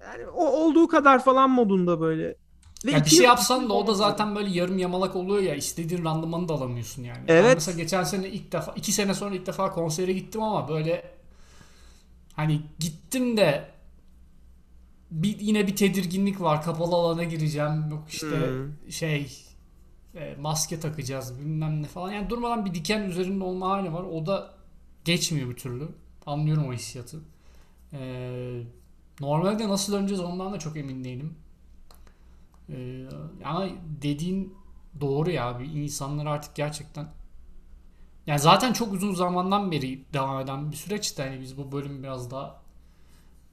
[0.00, 2.36] yani o olduğu kadar falan modunda böyle.
[2.84, 6.04] Ve Ya bir şey yapsan da o da zaten böyle yarım yamalak oluyor ya istediğin
[6.04, 7.18] randımanı da alamıyorsun yani.
[7.28, 7.54] Ben Evet.
[7.54, 11.10] mesela geçen sene ilk defa iki sene sonra ilk defa konsere gittim ama böyle
[12.36, 13.75] hani gittim de
[15.10, 16.62] bir yine bir tedirginlik var.
[16.62, 17.90] Kapalı alana gireceğim.
[17.90, 18.92] Yok işte Hmm.
[18.92, 19.32] şey
[20.14, 22.12] e, maske takacağız bilmem ne falan.
[22.12, 24.02] Yani durmadan bir diken üzerinde olma hali var.
[24.02, 24.54] O da
[25.04, 25.88] geçmiyor bir türlü.
[26.26, 27.20] Anlıyorum o hissiyatı.
[27.92, 28.62] Ee,
[29.20, 31.34] normalde nasıl döneceğiz ondan da çok emin değilim.
[32.70, 33.06] Ee,
[33.44, 33.68] ama
[34.02, 34.54] dediğin
[35.00, 35.58] doğru ya.
[35.60, 37.08] Bir insanlar artık gerçekten
[38.26, 41.22] yani zaten çok uzun zamandan beri devam eden bir süreçti.
[41.22, 42.62] Yani biz bu bölüm biraz daha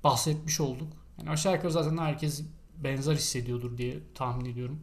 [0.03, 0.93] bahsetmiş olduk.
[1.19, 2.43] Yani aşağı yukarı zaten herkes
[2.83, 4.79] benzer hissediyordur diye tahmin ediyorum.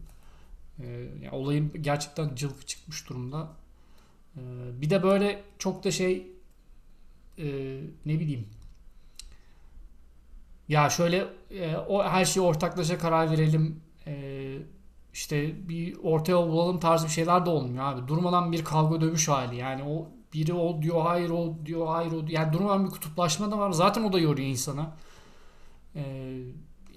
[0.83, 0.87] Ee,
[1.23, 3.49] yani olayın gerçekten cılkı çıkmış durumda.
[4.37, 4.41] Ee,
[4.81, 6.27] bir de böyle çok da şey
[7.39, 8.47] e, ne bileyim
[10.69, 14.57] ya şöyle e, o her şeyi ortaklaşa karar verelim e,
[15.13, 18.09] işte bir orta yol bulalım tarzı bir şeyler de olmuyor abi.
[18.09, 19.57] Durmadan bir kavga dövüş hali.
[19.57, 22.41] Yani o biri o diyor hayır o diyor hayır o diyor.
[22.41, 23.71] Yani durmadan bir kutuplaşma da var.
[23.71, 24.97] Zaten o da yoruyor insana.
[25.97, 26.39] Ee,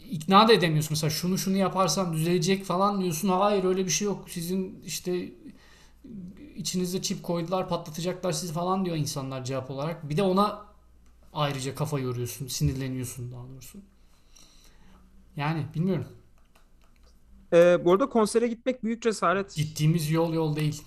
[0.09, 0.91] ikna da edemiyorsun.
[0.91, 3.29] Mesela şunu şunu yaparsan düzelecek falan diyorsun.
[3.29, 4.29] Hayır öyle bir şey yok.
[4.29, 5.31] Sizin işte
[6.55, 10.09] içinizde çip koydular patlatacaklar sizi falan diyor insanlar cevap olarak.
[10.09, 10.65] Bir de ona
[11.33, 12.47] ayrıca kafa yoruyorsun.
[12.47, 13.79] Sinirleniyorsun daha doğrusu.
[15.35, 16.07] Yani bilmiyorum.
[17.53, 19.55] Ee, bu arada konsere gitmek büyük cesaret.
[19.55, 20.83] Gittiğimiz yol yol değil.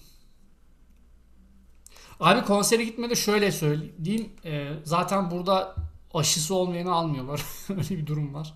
[2.20, 4.30] Abi konsere gitmede şöyle söyleyeyim.
[4.44, 5.76] Ee, zaten burada
[6.18, 7.44] aşısı olmayanı almıyorlar.
[7.70, 8.54] Öyle bir durum var.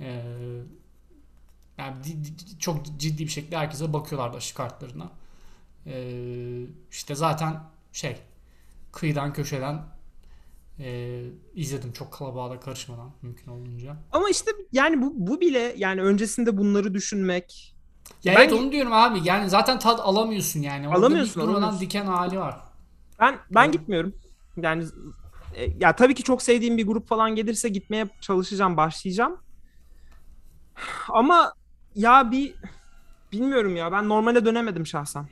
[0.00, 0.22] Ee,
[1.78, 1.96] yani
[2.58, 5.10] çok ciddi bir şekilde herkese bakıyorlar aşı kartlarına.
[5.86, 7.60] Ee, işte zaten
[7.92, 8.16] şey
[8.92, 9.82] kıyıdan köşeden
[10.78, 11.22] e,
[11.54, 13.96] izledim çok kalabalığa da karışmadan mümkün olduğunca.
[14.12, 17.74] Ama işte yani bu, bu bile yani öncesinde bunları düşünmek.
[18.24, 19.20] Ya Ben- evet onu diyorum abi.
[19.24, 20.88] Yani zaten tad alamıyorsun yani.
[20.88, 22.60] Orada Alamıyorsun, durmadan diken hali var.
[23.20, 23.72] Ben ben Evet.
[23.72, 24.14] gitmiyorum.
[24.56, 24.84] Yani
[25.56, 29.40] e, ya tabii ki çok sevdiğim bir grup falan gelirse gitmeye çalışacağım, başlayacağım.
[31.08, 31.52] Ama
[31.94, 32.54] ya bir
[33.32, 35.28] bilmiyorum ya ben normale dönemedim şahsen.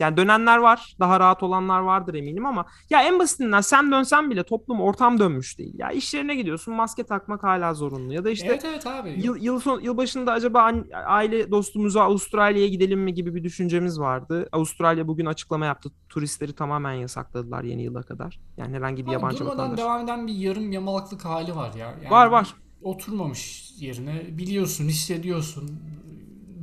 [0.00, 4.42] Yani dönenler var, daha rahat olanlar vardır eminim ama ya en basitinden sen dönsen bile
[4.42, 5.74] toplum ortam dönmüş değil.
[5.78, 9.14] Ya iş yerine gidiyorsun, maske takmak hala zorunlu ya da işte evet evet abi.
[9.22, 10.72] Yıl, yıl, son, yıl başında acaba
[11.06, 14.48] aile dostumuza Avustralya'ya gidelim mi gibi bir düşüncemiz vardı.
[14.52, 15.90] Avustralya bugün açıklama yaptı.
[16.08, 18.40] Turistleri tamamen yasakladılar yeni yıla kadar.
[18.56, 19.78] Yani herhangi bir Ama yabancı durmadan vatandaş.
[19.78, 21.86] devam eden bir yarım yamalaklık hali var ya.
[22.02, 22.54] Yani Var var.
[22.82, 25.80] Oturmamış yerine biliyorsun, hissediyorsun.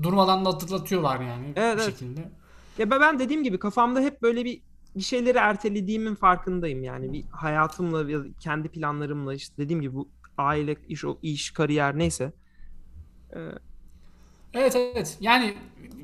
[0.03, 1.85] Durmadan da hatırlatıyorlar yani Evet, bir evet.
[1.85, 2.31] şekilde.
[2.77, 4.63] Ya ben dediğim gibi kafamda hep böyle bir
[4.95, 11.05] bir şeyleri ertelediğimin farkındayım yani bir hayatımla kendi planlarımla işte dediğim gibi bu aile iş
[11.05, 12.33] o iş kariyer neyse
[13.35, 13.51] Ee,
[14.53, 15.17] Evet evet.
[15.21, 15.57] Yani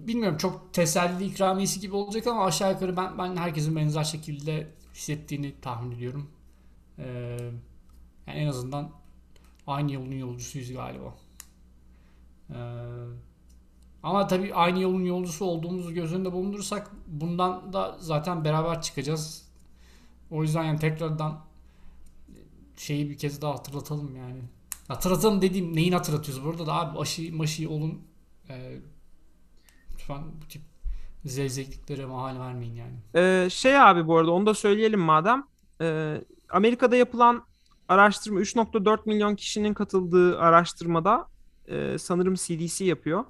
[0.08, 5.62] bilmiyorum çok teselli ikramiyesi gibi olacak ama aşağı yukarı ben ben herkesin benzer şekilde hissettiğini
[5.62, 6.32] tahmin ediyorum.
[7.00, 7.04] Ee,
[8.28, 8.92] yani en azından
[9.68, 11.16] aynı yolun yolcusuyuz galiba.
[12.50, 12.56] Ee,
[14.04, 19.48] ama tabii aynı yolun yolcusu olduğumuzu göz önünde bulundurursak bundan da zaten beraber çıkacağız.
[20.32, 21.40] O yüzden yani tekrardan
[22.78, 24.42] şeyi bir kez daha hatırlatalım yani.
[24.88, 28.02] Hatırlatalım dediğim neyin hatırlatıyoruz burada da abi aşı maşı olun
[28.50, 28.78] ee,
[29.94, 30.62] lütfen bu tip
[31.26, 32.96] zevzekliklere mahal vermeyin yani.
[33.16, 35.44] Ee, şey abi bu arada onu da söyleyelim madem.
[35.82, 37.44] Ee, Amerika'da yapılan
[37.88, 41.28] araştırma 3.4 milyon kişinin katıldığı araştırmada
[41.68, 43.26] e, sanırım CDC yapıyor.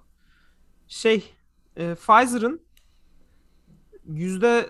[0.87, 1.33] Şey
[1.77, 2.61] e, Pfizer'ın
[4.05, 4.69] yüzde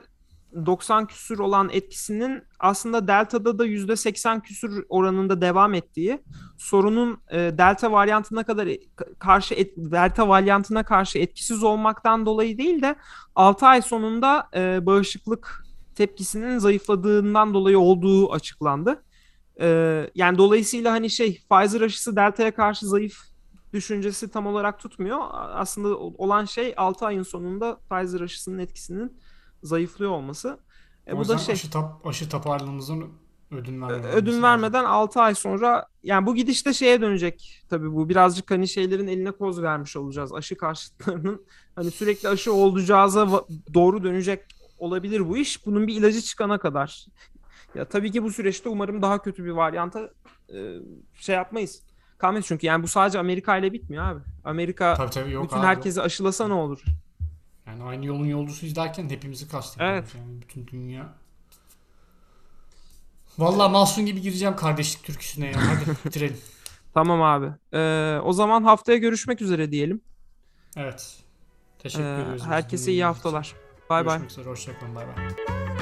[0.66, 6.24] 90 küsür olan etkisinin aslında Delta'da da yüzde 80 küsür oranında devam ettiği
[6.58, 8.80] sorunun e, Delta varyantına kadar e-
[9.20, 12.96] karşı et- Delta varyantına karşı etkisiz olmaktan dolayı değil de
[13.36, 19.04] 6 ay sonunda e, bağışıklık tepkisinin zayıfladığından dolayı olduğu açıklandı.
[19.62, 19.68] E,
[20.16, 23.33] yani dolayısıyla hani şey Pfizer aşısı Delta'ya karşı zayıf
[23.74, 25.20] düşüncesi tam olarak tutmuyor.
[25.32, 29.18] Aslında olan şey 6 ayın sonunda Pfizer aşısının etkisinin
[29.64, 30.60] zayıflıyor olması.
[31.08, 33.14] E, o bu da şey aşı, tap, aşı taparlığımızın
[33.52, 38.52] ödün vermememiz ödün vermeden 6 ay sonra yani bu gidişte şeye dönecek tabii bu birazcık
[38.52, 40.34] hani şeylerin eline koz vermiş olacağız.
[40.34, 41.46] Aşı karşıtlarının
[41.76, 44.46] hani sürekli aşı olacağıza doğru dönecek
[44.78, 45.66] olabilir bu iş.
[45.66, 47.06] Bunun bir ilacı çıkana kadar.
[47.76, 50.10] Ya tabii ki bu süreçte umarım daha kötü bir varyanta
[50.54, 50.80] e,
[51.16, 51.84] şey yapmayız.
[52.18, 54.20] Kalmayız çünkü yani bu sadece Amerika ile bitmiyor abi.
[54.44, 55.66] Amerika Tabii tabii yok bütün abi.
[55.66, 56.84] herkesi aşılasa ne olur?
[57.68, 60.16] Yani aynı yolun yolcusuyuz derken hepimizi kastediyoruz Evet.
[60.16, 61.14] yani bütün dünya.
[63.38, 65.54] Vallahi Mahsun gibi gireceğim kardeşlik türküsüne ya.
[65.58, 66.38] Hadi bitirelim.
[66.94, 67.52] Tamam abi.
[67.74, 70.02] Ee, o zaman haftaya görüşmek üzere diyelim.
[70.78, 71.18] Evet.
[71.80, 72.46] Teşekkür Ee, ediyoruz.
[72.46, 73.54] herkese iyi haftalar.
[73.90, 74.18] Bay bay.
[74.18, 74.50] Görüşmek üzere.
[74.50, 74.96] Hoşçakalın.
[74.96, 75.73] Bay bay.